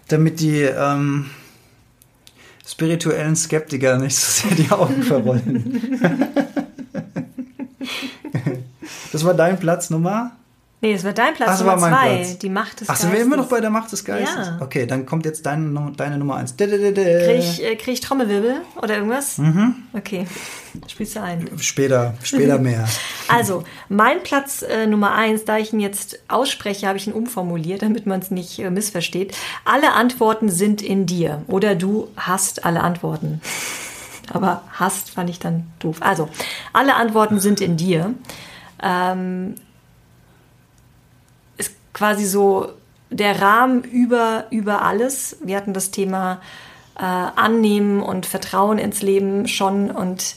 [0.09, 1.27] damit die ähm,
[2.67, 5.81] spirituellen Skeptiker nicht so sehr die Augen verrollen.
[9.15, 10.33] Das war dein Platz Nummer?
[10.81, 12.17] Nee, es war dein Platz Ach, Nummer war zwei.
[12.17, 12.39] Platz.
[12.39, 13.07] Die Macht des Ach, Geistes.
[13.07, 14.49] Ach, sind wir immer noch bei der Macht des Geistes?
[14.49, 14.59] Ja.
[14.61, 16.57] Okay, dann kommt jetzt deine, deine Nummer eins.
[16.57, 19.39] Krieg ich, äh, krieg ich Trommelwirbel oder irgendwas?
[19.39, 19.77] Mhm.
[19.93, 20.27] Okay,
[20.89, 21.49] spielst du ein.
[21.59, 22.89] Später, später mehr.
[23.29, 27.81] Also, mein Platz äh, Nummer eins, da ich ihn jetzt ausspreche, habe ich ihn umformuliert,
[27.81, 29.35] damit man es nicht äh, missversteht.
[29.65, 33.41] Alle Antworten sind in dir oder du hast alle Antworten.
[34.33, 35.99] Aber hast fand ich dann doof.
[36.01, 36.29] Also,
[36.75, 38.13] alle Antworten sind in dir
[38.85, 39.55] ähm,
[41.57, 42.73] ist quasi so
[43.11, 45.39] der Rahmen über, über alles.
[45.43, 46.41] Wir hatten das Thema
[46.97, 50.37] äh, Annehmen und Vertrauen ins Leben schon und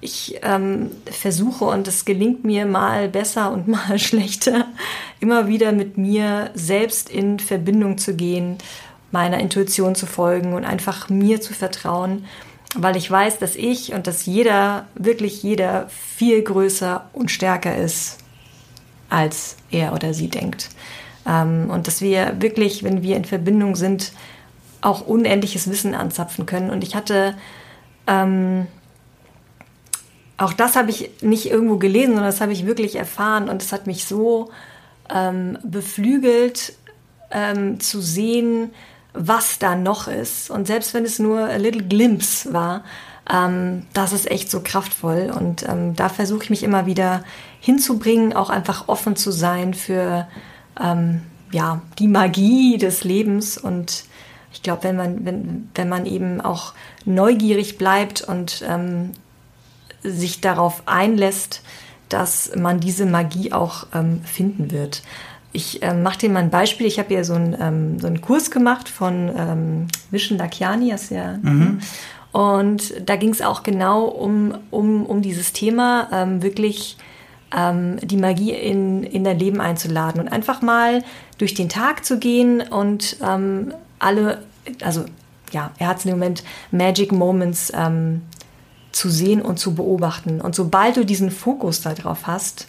[0.00, 4.66] ich ähm, versuche und es gelingt mir mal besser und mal schlechter,
[5.20, 8.58] immer wieder mit mir selbst in Verbindung zu gehen,
[9.10, 12.26] meiner Intuition zu folgen und einfach mir zu vertrauen
[12.74, 18.18] weil ich weiß, dass ich und dass jeder, wirklich jeder, viel größer und stärker ist,
[19.08, 20.68] als er oder sie denkt.
[21.26, 24.12] Ähm, und dass wir wirklich, wenn wir in Verbindung sind,
[24.80, 26.70] auch unendliches Wissen anzapfen können.
[26.70, 27.34] Und ich hatte,
[28.06, 28.66] ähm,
[30.36, 33.48] auch das habe ich nicht irgendwo gelesen, sondern das habe ich wirklich erfahren.
[33.48, 34.50] Und es hat mich so
[35.12, 36.74] ähm, beflügelt
[37.30, 38.70] ähm, zu sehen,
[39.18, 40.50] was da noch ist.
[40.50, 42.84] Und selbst wenn es nur a little glimpse war,
[43.30, 45.32] ähm, das ist echt so kraftvoll.
[45.36, 47.24] Und ähm, da versuche ich mich immer wieder
[47.60, 50.28] hinzubringen, auch einfach offen zu sein für
[50.80, 53.58] ähm, ja, die Magie des Lebens.
[53.58, 54.04] Und
[54.52, 56.72] ich glaube, wenn man, wenn, wenn man eben auch
[57.04, 59.12] neugierig bleibt und ähm,
[60.02, 61.62] sich darauf einlässt,
[62.08, 65.02] dass man diese Magie auch ähm, finden wird.
[65.52, 66.86] Ich ähm, mache dir mal ein Beispiel.
[66.86, 70.90] Ich habe ja so, ein, ähm, so einen Kurs gemacht von ähm, Vishen Lakiani.
[70.90, 71.80] Das ja, mhm.
[72.32, 76.98] Und da ging es auch genau um, um, um dieses Thema, ähm, wirklich
[77.56, 81.02] ähm, die Magie in, in dein Leben einzuladen und einfach mal
[81.38, 84.42] durch den Tag zu gehen und ähm, alle,
[84.82, 85.04] also
[85.52, 88.22] ja, er hat es im Moment Magic Moments ähm,
[88.92, 90.40] zu sehen und zu beobachten.
[90.40, 92.66] Und sobald du diesen Fokus darauf hast,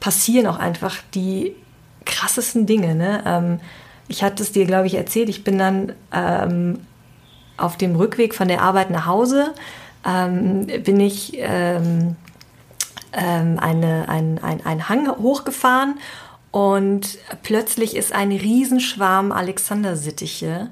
[0.00, 1.54] passieren auch einfach die
[2.04, 2.94] krassesten Dinge.
[2.94, 3.22] Ne?
[3.26, 3.60] Ähm,
[4.08, 5.28] ich hatte es dir, glaube ich, erzählt.
[5.28, 6.80] Ich bin dann ähm,
[7.56, 9.54] auf dem Rückweg von der Arbeit nach Hause,
[10.04, 12.16] ähm, bin ich ähm,
[13.12, 15.98] ähm, eine, ein, ein, ein Hang hochgefahren
[16.50, 20.70] und plötzlich ist ein Riesenschwarm Alexandersittiche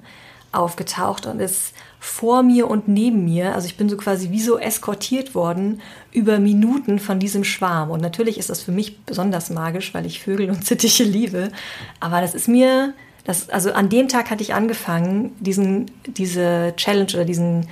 [0.53, 4.59] aufgetaucht und ist vor mir und neben mir, also ich bin so quasi wie so
[4.59, 5.83] eskortiert worden
[6.13, 7.91] über Minuten von diesem Schwarm.
[7.91, 11.53] Und natürlich ist das für mich besonders magisch, weil ich Vögel und Sittiche liebe.
[12.01, 12.95] Aber das ist mir
[13.25, 17.69] das, also an dem Tag hatte ich angefangen, diesen, diese Challenge oder diesen,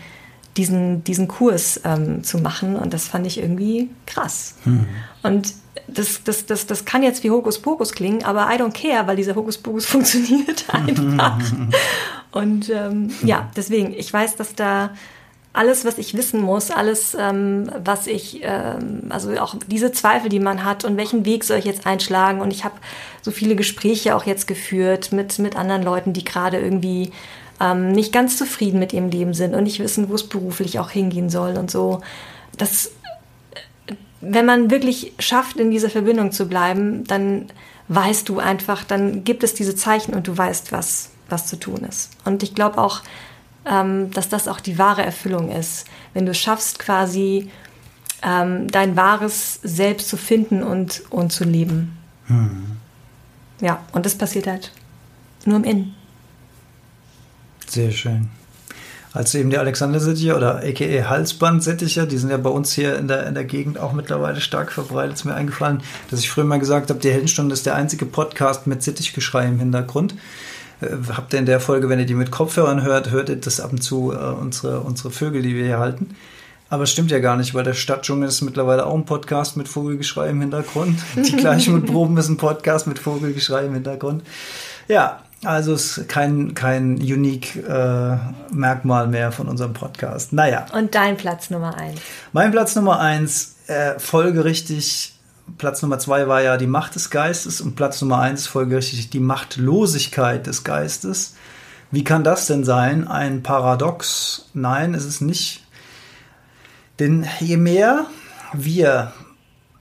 [0.59, 4.57] diesen, diesen Kurs ähm, zu machen und das fand ich irgendwie krass.
[4.66, 4.87] Mhm.
[5.22, 5.55] Und
[5.87, 9.35] das, das, das, das kann jetzt wie Hokuspokus klingen, aber I don't care, weil dieser
[9.35, 11.39] Hokuspokus funktioniert einfach.
[12.33, 14.91] und ähm, ja, deswegen, ich weiß, dass da
[15.53, 20.41] alles, was ich wissen muss, alles, ähm, was ich, ähm, also auch diese Zweifel, die
[20.41, 22.41] man hat und welchen Weg soll ich jetzt einschlagen.
[22.41, 22.76] Und ich habe
[23.22, 27.11] so viele Gespräche auch jetzt geführt mit, mit anderen Leuten, die gerade irgendwie
[27.61, 30.91] ähm, nicht ganz zufrieden mit ihrem Leben sind und nicht wissen, wo es beruflich auch
[30.91, 32.03] hingehen soll und so.
[32.57, 32.93] Das,
[34.21, 37.47] wenn man wirklich schafft, in dieser Verbindung zu bleiben, dann
[37.89, 41.85] weißt du einfach, dann gibt es diese Zeichen und du weißt, was, was zu tun
[41.89, 42.11] ist.
[42.25, 43.03] Und ich glaube auch,
[43.64, 45.87] ähm, dass das auch die wahre Erfüllung ist.
[46.14, 47.51] Wenn du schaffst, quasi
[48.23, 51.97] ähm, dein wahres Selbst zu finden und, und zu leben.
[52.27, 52.77] Hm.
[53.61, 54.73] Ja, und das passiert halt
[55.45, 55.95] nur im Innen.
[57.66, 58.29] Sehr schön.
[59.12, 63.26] Als eben die Alexander-Sittiche oder aka Halsband-Sittiche, die sind ja bei uns hier in der,
[63.26, 65.80] in der Gegend auch mittlerweile stark verbreitet, ist mir eingefallen,
[66.11, 69.59] dass ich früher mal gesagt habe, die Heldenstunde ist der einzige Podcast mit Sittichgeschrei im
[69.59, 70.14] Hintergrund.
[70.80, 73.61] Äh, habt ihr in der Folge, wenn ihr die mit Kopfhörern hört, hört ihr das
[73.61, 76.14] ab und zu äh, unsere, unsere Vögel, die wir hier halten.
[76.70, 79.68] Aber es stimmt ja gar nicht, weil der Stadtdschungel ist mittlerweile auch ein Podcast mit
[79.68, 81.00] Vogelgeschrei im Hintergrund.
[81.16, 84.22] Die gleichen mit Proben ist ein Podcast mit Vogelgeschrei im Hintergrund.
[84.86, 88.16] Ja, also es ist kein, kein unique äh,
[88.51, 90.32] Merkmal mehr von unserem Podcast.
[90.32, 90.66] Naja.
[90.72, 92.01] Und dein Platz Nummer eins?
[92.32, 95.14] Mein Platz Nummer eins, äh, folgerichtig
[95.57, 99.20] Platz Nummer zwei war ja die Macht des Geistes und Platz Nummer eins folgerichtig die
[99.20, 101.36] Machtlosigkeit des Geistes.
[101.91, 103.09] Wie kann das denn sein?
[103.09, 104.51] Ein Paradox?
[104.53, 105.64] Nein, ist es nicht.
[106.99, 108.07] Denn je mehr
[108.53, 109.12] wir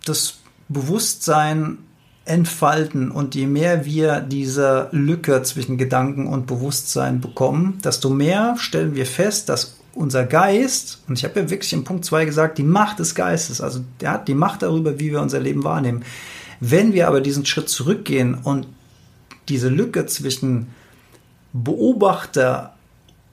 [0.06, 0.36] das
[0.70, 1.80] Bewusstsein
[2.28, 8.96] entfalten und je mehr wir diese Lücke zwischen Gedanken und Bewusstsein bekommen, desto mehr stellen
[8.96, 12.64] wir fest, dass unser Geist, und ich habe ja wirklich in Punkt 2 gesagt, die
[12.64, 16.04] Macht des Geistes, also der hat die Macht darüber, wie wir unser Leben wahrnehmen.
[16.60, 18.68] Wenn wir aber diesen Schritt zurückgehen und
[19.50, 20.68] diese Lücke zwischen
[21.54, 22.76] Beobachter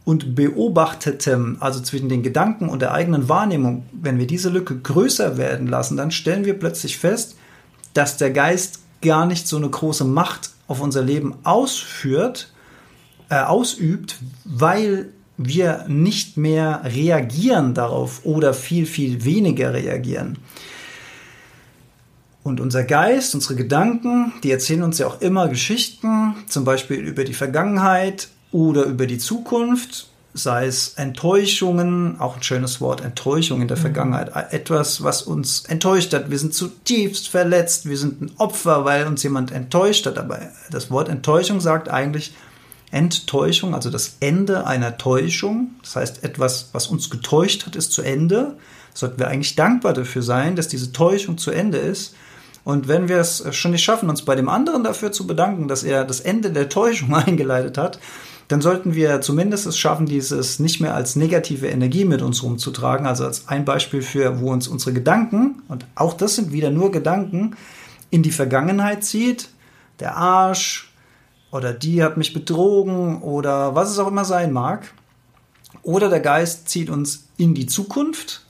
[0.05, 5.36] und Beobachtetem, also zwischen den Gedanken und der eigenen Wahrnehmung, wenn wir diese Lücke größer
[5.36, 7.36] werden lassen, dann stellen wir plötzlich fest,
[7.95, 12.53] dass der Geist gar nicht so eine große Macht auf unser Leben ausführt,
[13.29, 20.39] äh, ausübt, weil wir nicht mehr reagieren darauf oder viel, viel weniger reagieren.
[22.43, 27.25] Und unser Geist, unsere Gedanken, die erzählen uns ja auch immer Geschichten, zum Beispiel über
[27.25, 33.68] die Vergangenheit oder über die Zukunft, sei es Enttäuschungen, auch ein schönes Wort, Enttäuschung in
[33.68, 33.82] der mhm.
[33.82, 36.28] Vergangenheit, etwas, was uns enttäuscht hat.
[36.28, 40.18] Wir sind zutiefst verletzt, wir sind ein Opfer, weil uns jemand enttäuscht hat.
[40.18, 42.35] Aber das Wort Enttäuschung sagt eigentlich,
[42.91, 45.70] Enttäuschung, also das Ende einer Täuschung.
[45.82, 48.57] Das heißt, etwas, was uns getäuscht hat, ist zu Ende.
[48.93, 52.14] Sollten wir eigentlich dankbar dafür sein, dass diese Täuschung zu Ende ist.
[52.64, 55.85] Und wenn wir es schon nicht schaffen, uns bei dem anderen dafür zu bedanken, dass
[55.85, 57.99] er das Ende der Täuschung eingeleitet hat,
[58.49, 63.07] dann sollten wir zumindest es schaffen, dieses nicht mehr als negative Energie mit uns rumzutragen.
[63.07, 66.92] Also als ein Beispiel für, wo uns unsere Gedanken, und auch das sind wieder nur
[66.92, 67.57] Gedanken,
[68.11, 69.49] in die Vergangenheit zieht.
[70.01, 70.92] Der Arsch,
[71.55, 74.92] oder die hat mich betrogen oder was es auch immer sein mag.
[75.82, 78.45] Oder der Geist zieht uns in die Zukunft.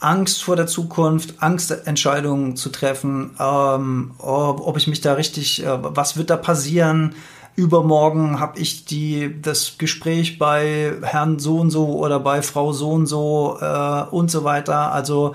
[0.00, 5.68] Angst vor der Zukunft, Angst, Entscheidungen zu treffen, ähm, ob, ich mich da richtig, äh,
[5.68, 7.14] was wird da passieren?
[7.56, 12.90] Übermorgen habe ich die, das Gespräch bei Herrn so und so oder bei Frau so
[12.90, 14.92] und so äh, und so weiter.
[14.92, 15.34] Also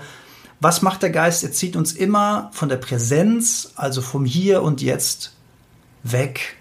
[0.60, 1.44] was macht der Geist?
[1.44, 5.34] Er zieht uns immer von der Präsenz, also vom Hier und Jetzt
[6.02, 6.56] weg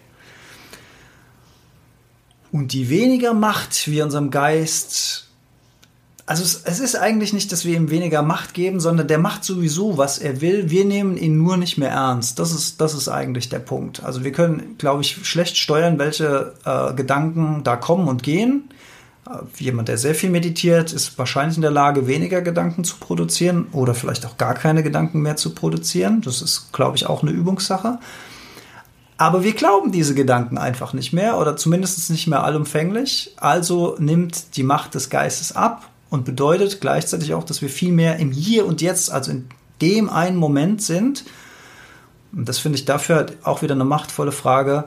[2.56, 5.25] und je weniger Macht wir unserem Geist,
[6.28, 9.44] also es, es, ist eigentlich nicht, dass wir ihm weniger Macht geben, sondern der macht
[9.44, 10.72] sowieso, was er will.
[10.72, 12.40] Wir nehmen ihn nur nicht mehr ernst.
[12.40, 14.04] Das ist, das ist eigentlich der Punkt.
[14.04, 18.70] Also wir können, glaube ich, schlecht steuern, welche äh, Gedanken da kommen und gehen.
[19.30, 23.68] Äh, jemand, der sehr viel meditiert, ist wahrscheinlich in der Lage, weniger Gedanken zu produzieren
[23.72, 26.22] oder vielleicht auch gar keine Gedanken mehr zu produzieren.
[26.22, 28.00] Das ist, glaube ich, auch eine Übungssache.
[29.18, 33.36] Aber wir glauben diese Gedanken einfach nicht mehr oder zumindest nicht mehr allumfänglich.
[33.38, 38.18] Also nimmt die Macht des Geistes ab und bedeutet gleichzeitig auch, dass wir viel mehr
[38.18, 39.48] im Hier und Jetzt, also in
[39.82, 41.26] dem einen Moment sind.
[42.34, 44.86] Und das finde ich dafür auch wieder eine machtvolle Frage,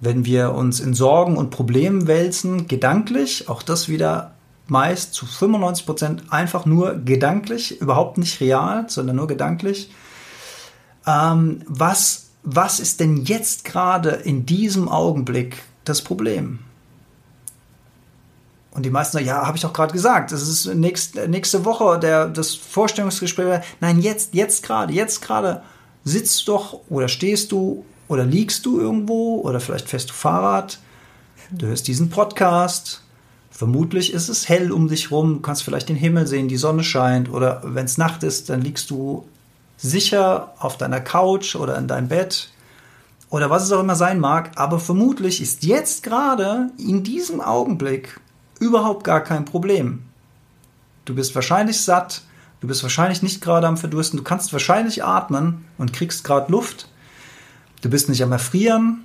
[0.00, 4.34] wenn wir uns in Sorgen und Problemen wälzen, gedanklich, auch das wieder
[4.66, 9.90] meist zu 95 Prozent einfach nur gedanklich, überhaupt nicht real, sondern nur gedanklich.
[11.06, 16.60] Ähm, was was ist denn jetzt gerade in diesem Augenblick das Problem?
[18.76, 21.98] Und die meisten sagen, ja, habe ich doch gerade gesagt, das ist nächst, nächste Woche
[21.98, 23.62] der, das Vorstellungsgespräch.
[23.80, 25.62] Nein, jetzt, jetzt gerade, jetzt gerade
[26.04, 30.78] sitzt du doch oder stehst du oder liegst du irgendwo oder vielleicht fährst du Fahrrad,
[31.50, 33.02] du hörst diesen Podcast,
[33.50, 36.84] vermutlich ist es hell um dich rum, du kannst vielleicht den Himmel sehen, die Sonne
[36.84, 39.26] scheint oder wenn es Nacht ist, dann liegst du
[39.78, 42.50] sicher auf deiner Couch oder in deinem Bett
[43.30, 48.20] oder was es auch immer sein mag, aber vermutlich ist jetzt gerade in diesem Augenblick
[48.58, 50.02] überhaupt gar kein Problem.
[51.04, 52.22] Du bist wahrscheinlich satt,
[52.60, 56.88] du bist wahrscheinlich nicht gerade am Verdursten, du kannst wahrscheinlich atmen und kriegst gerade Luft.
[57.82, 59.04] Du bist nicht am Erfrieren.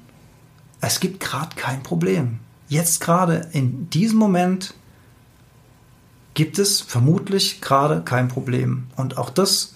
[0.80, 2.40] Es gibt gerade kein Problem.
[2.68, 4.74] Jetzt gerade in diesem Moment
[6.34, 8.88] gibt es vermutlich gerade kein Problem.
[8.96, 9.76] Und auch das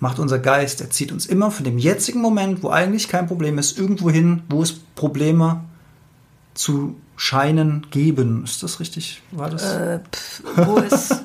[0.00, 0.80] macht unser Geist.
[0.80, 4.42] Er zieht uns immer von dem jetzigen Moment, wo eigentlich kein Problem ist, irgendwo hin,
[4.48, 5.64] wo es Probleme
[6.54, 8.44] zu scheinen geben.
[8.44, 9.20] Ist das richtig?
[9.32, 9.74] War das?
[9.74, 11.24] Äh, pff, wo ist.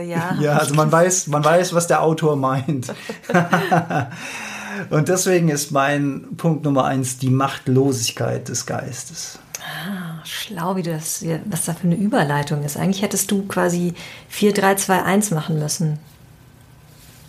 [0.00, 0.34] ja.
[0.40, 2.92] ja, also man weiß, man weiß, was der Autor meint.
[4.90, 9.38] Und deswegen ist mein Punkt Nummer eins die Machtlosigkeit des Geistes.
[9.60, 12.76] Ah, schlau, wie das, was da für eine Überleitung ist.
[12.76, 13.94] Eigentlich hättest du quasi
[14.28, 15.98] 4, 3, 2, 1 machen müssen.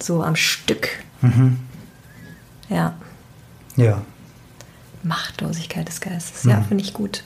[0.01, 0.89] So am Stück.
[1.21, 1.59] Mhm.
[2.69, 2.95] Ja.
[3.75, 4.01] Ja.
[5.03, 6.45] Machtlosigkeit des Geistes.
[6.45, 6.65] Ja, mhm.
[6.65, 7.23] finde ich gut.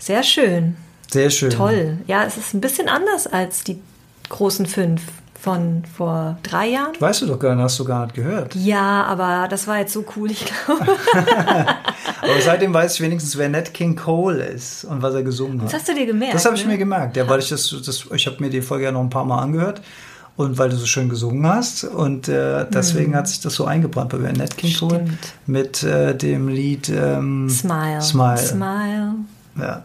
[0.00, 0.76] Sehr schön.
[1.10, 1.50] Sehr schön.
[1.50, 1.98] Toll.
[2.06, 3.80] Ja, es ist ein bisschen anders als die
[4.28, 5.02] großen fünf
[5.40, 6.92] von vor drei Jahren.
[6.98, 8.54] Weißt du doch gar nicht, hast du gar nicht gehört.
[8.54, 10.84] Ja, aber das war jetzt so cool, ich glaube.
[11.14, 15.68] aber seitdem weiß ich wenigstens, wer Ned King Cole ist und was er gesungen hat.
[15.68, 16.34] Das hast du dir gemerkt.
[16.34, 16.72] Das habe ich ne?
[16.72, 19.10] mir gemerkt, ja, weil ich das, das ich habe mir die Folge ja noch ein
[19.10, 19.80] paar Mal angehört
[20.36, 23.16] und weil du so schön gesungen hast und äh, deswegen mhm.
[23.16, 24.32] hat sich das so eingebrannt bei mir.
[24.32, 25.04] Ned King Cole
[25.46, 28.02] mit äh, dem Lied ähm, Smile.
[28.02, 28.38] Smile.
[28.38, 29.14] Smile.
[29.58, 29.84] Ja.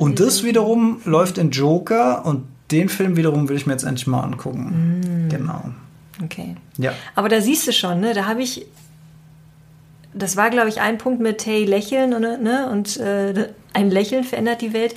[0.00, 4.06] Und das wiederum läuft in Joker und den Film wiederum will ich mir jetzt endlich
[4.06, 5.00] mal angucken.
[5.00, 5.28] Mm.
[5.28, 5.64] Genau.
[6.24, 6.56] Okay.
[6.78, 6.92] Ja.
[7.14, 8.14] Aber da siehst du schon, ne?
[8.14, 8.66] Da habe ich.
[10.14, 12.70] Das war, glaube ich, ein Punkt mit Hey Lächeln und, ne?
[12.72, 14.94] und äh, ein Lächeln verändert die Welt.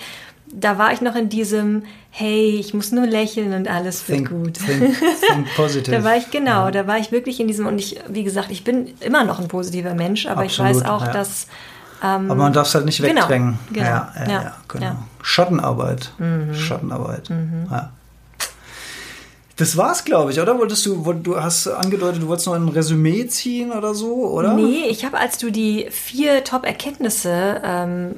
[0.52, 4.30] Da war ich noch in diesem Hey, ich muss nur lächeln und alles wird think,
[4.30, 4.54] gut.
[4.54, 5.96] Think, think positive.
[5.96, 6.72] da war ich genau, ja.
[6.72, 9.48] da war ich wirklich in diesem und ich, wie gesagt, ich bin immer noch ein
[9.48, 11.12] positiver Mensch, aber Absolut, ich weiß auch, ja.
[11.12, 11.48] dass
[12.04, 13.60] ähm, Aber man darf es halt nicht genau, wegdrängen.
[13.72, 14.86] Genau, ja, ja, ja, genau.
[14.86, 14.98] ja.
[15.22, 16.14] Schattenarbeit.
[16.18, 16.54] Mhm.
[16.54, 17.30] Schattenarbeit.
[17.30, 17.68] Mhm.
[17.70, 17.92] Ja.
[19.60, 20.58] Das war's, glaube ich, oder?
[20.58, 24.54] Wolltest du, du hast angedeutet, du wolltest noch ein Resümee ziehen oder so, oder?
[24.54, 28.16] Nee, ich habe, als du die vier Top-Erkenntnisse ähm,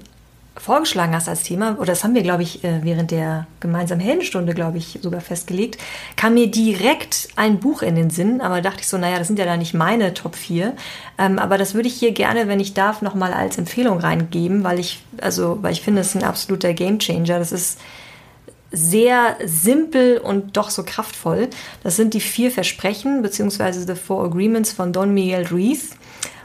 [0.62, 4.54] vorgeschlagen hast als Thema, oder das haben wir, glaube ich, äh, während der gemeinsamen Heldenstunde,
[4.54, 5.80] glaube ich, sogar festgelegt,
[6.16, 9.40] kam mir direkt ein Buch in den Sinn, aber dachte ich so, naja, das sind
[9.40, 10.74] ja da nicht meine Top 4.
[11.18, 14.80] Ähm, aber das würde ich hier gerne, wenn ich darf, nochmal als Empfehlung reingeben, weil
[14.80, 17.40] ich, also, weil ich finde, es ist ein absoluter Gamechanger.
[17.40, 17.80] Das ist
[18.72, 21.50] sehr simpel und doch so kraftvoll.
[21.84, 25.96] Das sind die vier Versprechen, beziehungsweise The Four Agreements von Don Miguel Ruiz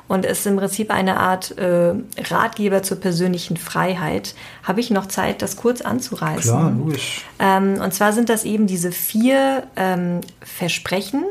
[0.08, 1.94] und ist im Prinzip eine Art äh,
[2.30, 4.34] Ratgeber zur persönlichen Freiheit.
[4.62, 6.50] Habe ich noch Zeit, das kurz anzureißen?
[6.50, 7.24] Klar, logisch.
[7.38, 11.24] Ähm, und zwar sind das eben diese vier ähm, Versprechen.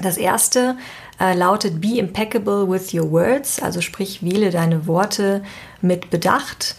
[0.00, 0.76] Das erste
[1.20, 5.42] äh, lautet Be impeccable with your words, also sprich, wähle deine Worte
[5.80, 6.76] mit Bedacht.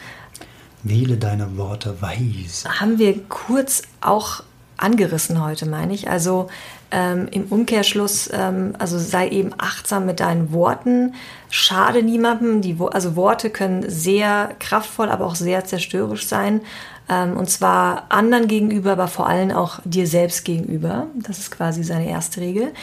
[0.84, 2.70] Wähle deine Worte weise.
[2.80, 4.44] Haben wir kurz auch
[4.78, 6.10] angerissen heute, meine ich.
[6.10, 6.50] Also
[6.92, 11.16] ähm, im Umkehrschluss, ähm, also sei eben achtsam mit deinen Worten,
[11.50, 12.62] schade niemandem.
[12.62, 16.62] Die, also Worte können sehr kraftvoll, aber auch sehr zerstörerisch sein.
[17.10, 21.08] Ähm, und zwar anderen gegenüber, aber vor allem auch dir selbst gegenüber.
[21.16, 22.74] Das ist quasi seine erste Regel.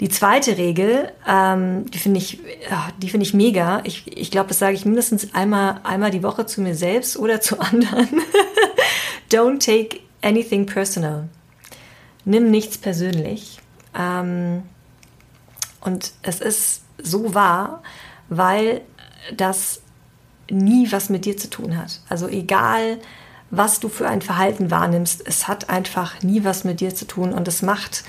[0.00, 2.40] Die zweite Regel, ähm, die finde ich,
[3.00, 3.80] die finde ich mega.
[3.84, 7.40] Ich, ich glaube, das sage ich mindestens einmal, einmal die Woche zu mir selbst oder
[7.40, 8.08] zu anderen.
[9.30, 11.28] Don't take anything personal
[12.26, 13.60] nimm nichts persönlich.
[13.98, 14.64] Ähm,
[15.80, 17.82] und es ist so wahr,
[18.28, 18.82] weil
[19.34, 19.80] das
[20.50, 22.00] nie was mit dir zu tun hat.
[22.08, 22.98] Also egal,
[23.50, 27.32] was du für ein Verhalten wahrnimmst, es hat einfach nie was mit dir zu tun
[27.32, 28.04] und es macht,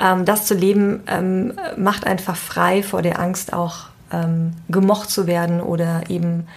[0.00, 5.26] ähm, das zu leben, ähm, macht einfach frei vor der Angst auch ähm, gemocht zu
[5.26, 6.48] werden oder eben,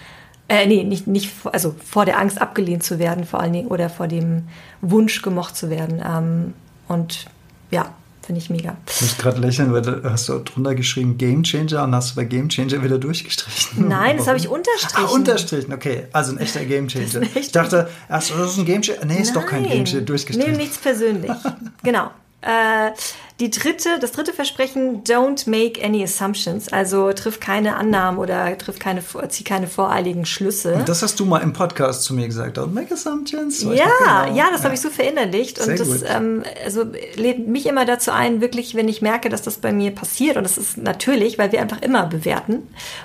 [0.48, 3.88] äh, nee, nicht, nicht, also vor der Angst abgelehnt zu werden vor allen Dingen oder
[3.90, 4.48] vor dem
[4.80, 6.02] Wunsch gemocht zu werden.
[6.04, 6.54] Ähm,
[6.88, 7.26] und
[7.70, 8.76] ja, finde ich mega.
[8.88, 12.16] Ich muss gerade lächeln, weil du hast du drunter geschrieben Game Changer und hast du
[12.16, 13.88] bei Game Changer wieder durchgestrichen.
[13.88, 15.06] Nein, das habe ich unterstrichen.
[15.08, 16.08] Ah, unterstrichen, okay.
[16.12, 17.22] Also ein echter Game Changer.
[17.34, 19.04] Ich dachte, erst, das ist ein Game Changer.
[19.06, 19.42] Nee, ist Nein.
[19.42, 20.50] doch kein Game Changer, durchgestrichen.
[20.50, 21.30] Nimm nichts persönlich.
[21.82, 22.10] genau.
[22.42, 22.92] Äh,
[23.38, 26.72] die dritte, das dritte Versprechen, don't make any assumptions.
[26.72, 30.82] Also triff keine Annahmen oder triff keine, zieh keine voreiligen Schlüsse.
[30.86, 32.56] Das hast du mal im Podcast zu mir gesagt.
[32.56, 33.62] Don't make assumptions.
[33.62, 34.36] Ja, genau.
[34.36, 34.64] ja, das ja.
[34.64, 35.58] habe ich so verinnerlicht.
[35.58, 36.84] Sehr und das ähm, also,
[37.16, 40.44] lädt mich immer dazu ein, wirklich, wenn ich merke, dass das bei mir passiert, und
[40.44, 42.62] das ist natürlich, weil wir einfach immer bewerten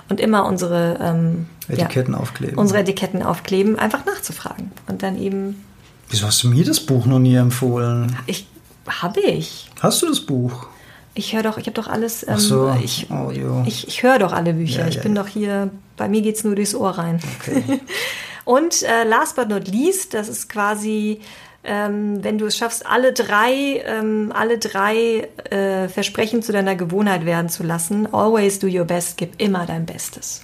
[0.07, 2.57] und immer unsere ähm, Etiketten ja, aufkleben.
[2.57, 4.71] Unsere Etiketten aufkleben, einfach nachzufragen.
[4.87, 5.65] Und dann eben.
[6.09, 8.15] Wieso hast du mir das Buch noch nie empfohlen?
[8.27, 8.47] Ich
[8.87, 9.69] habe ich.
[9.79, 10.67] Hast du das Buch?
[11.13, 12.25] Ich höre doch, ich habe doch alles.
[12.27, 13.63] Ähm, so, ich, Audio.
[13.67, 14.81] ich, ich höre doch alle Bücher.
[14.81, 15.21] Ja, ich ja, bin ja.
[15.21, 17.19] doch hier, bei mir geht es nur durchs Ohr rein.
[17.39, 17.81] Okay.
[18.45, 21.19] Und äh, last but not least, das ist quasi,
[21.63, 27.25] ähm, wenn du es schaffst, alle drei, ähm, alle drei äh, Versprechen zu deiner Gewohnheit
[27.25, 28.11] werden zu lassen.
[28.13, 30.41] Always do your best, gib immer dein Bestes.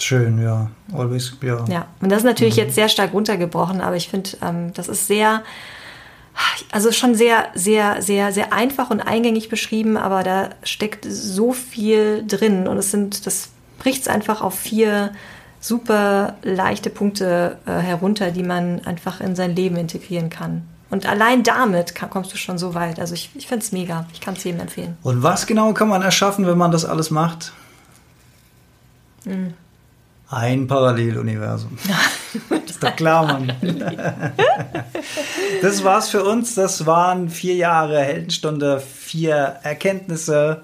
[0.00, 0.70] Schön, ja.
[0.94, 1.64] Always, ja.
[1.68, 2.62] Ja, und das ist natürlich mhm.
[2.62, 5.42] jetzt sehr stark runtergebrochen, aber ich finde, ähm, das ist sehr
[6.72, 12.24] also schon sehr, sehr, sehr, sehr einfach und eingängig beschrieben, aber da steckt so viel
[12.26, 15.12] drin und es sind, das bricht es einfach auf vier
[15.60, 20.62] super leichte Punkte äh, herunter, die man einfach in sein Leben integrieren kann.
[20.90, 22.98] Und allein damit kann, kommst du schon so weit.
[22.98, 24.06] Also ich, ich finde es mega.
[24.12, 24.96] Ich kann es jedem empfehlen.
[25.02, 27.52] Und was genau kann man erschaffen, wenn man das alles macht?
[29.24, 29.54] Mhm.
[30.28, 31.78] Ein Paralleluniversum.
[32.66, 33.52] ist doch klar, Mann.
[35.62, 36.54] das war's für uns.
[36.54, 40.62] Das waren vier Jahre Heldenstunde, vier Erkenntnisse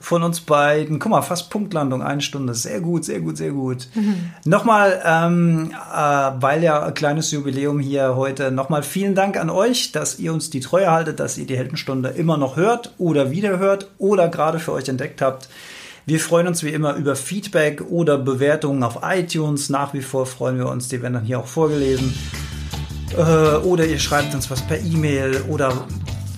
[0.00, 0.98] von uns beiden.
[0.98, 2.54] Guck mal, fast Punktlandung, eine Stunde.
[2.54, 3.88] Sehr gut, sehr gut, sehr gut.
[3.94, 4.30] Mhm.
[4.44, 9.92] Nochmal, ähm, äh, weil ja ein kleines Jubiläum hier heute, nochmal vielen Dank an euch,
[9.92, 13.90] dass ihr uns die Treue haltet, dass ihr die Heldenstunde immer noch hört oder wiederhört
[13.98, 15.48] oder gerade für euch entdeckt habt.
[16.08, 19.68] Wir freuen uns wie immer über Feedback oder Bewertungen auf iTunes.
[19.68, 22.18] Nach wie vor freuen wir uns, die werden dann hier auch vorgelesen.
[23.14, 25.86] Äh, oder ihr schreibt uns was per E-Mail oder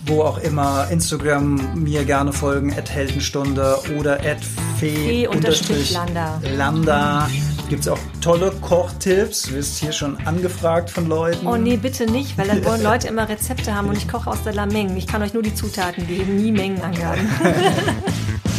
[0.07, 0.89] wo auch immer.
[0.91, 4.39] Instagram mir gerne folgen, at Heldenstunde oder at
[4.81, 6.43] Fee-Landa.
[6.57, 7.31] Landa.
[7.69, 9.43] Gibt es auch tolle Kochtipps?
[9.43, 11.47] Du wirst hier schon angefragt von Leuten.
[11.47, 14.43] Oh nee, bitte nicht, weil dann wollen Leute immer Rezepte haben und ich koche aus
[14.43, 14.97] der Lameng.
[14.97, 17.29] Ich kann euch nur die Zutaten geben, nie Mengenangaben.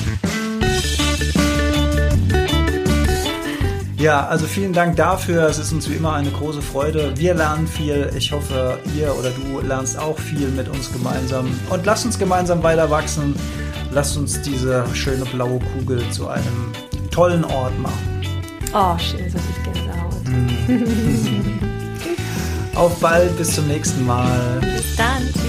[4.01, 5.43] Ja, also vielen Dank dafür.
[5.43, 7.13] Es ist uns wie immer eine große Freude.
[7.17, 8.11] Wir lernen viel.
[8.17, 11.47] Ich hoffe, ihr oder du lernst auch viel mit uns gemeinsam.
[11.69, 13.35] Und lasst uns gemeinsam weiter wachsen.
[13.91, 16.71] Lasst uns diese schöne blaue Kugel zu einem
[17.11, 18.23] tollen Ort machen.
[18.73, 20.27] Oh, schön, so viel Gänsehaut.
[20.27, 21.59] Mm.
[22.75, 24.61] Auf bald, bis zum nächsten Mal.
[24.61, 25.40] Bis dann.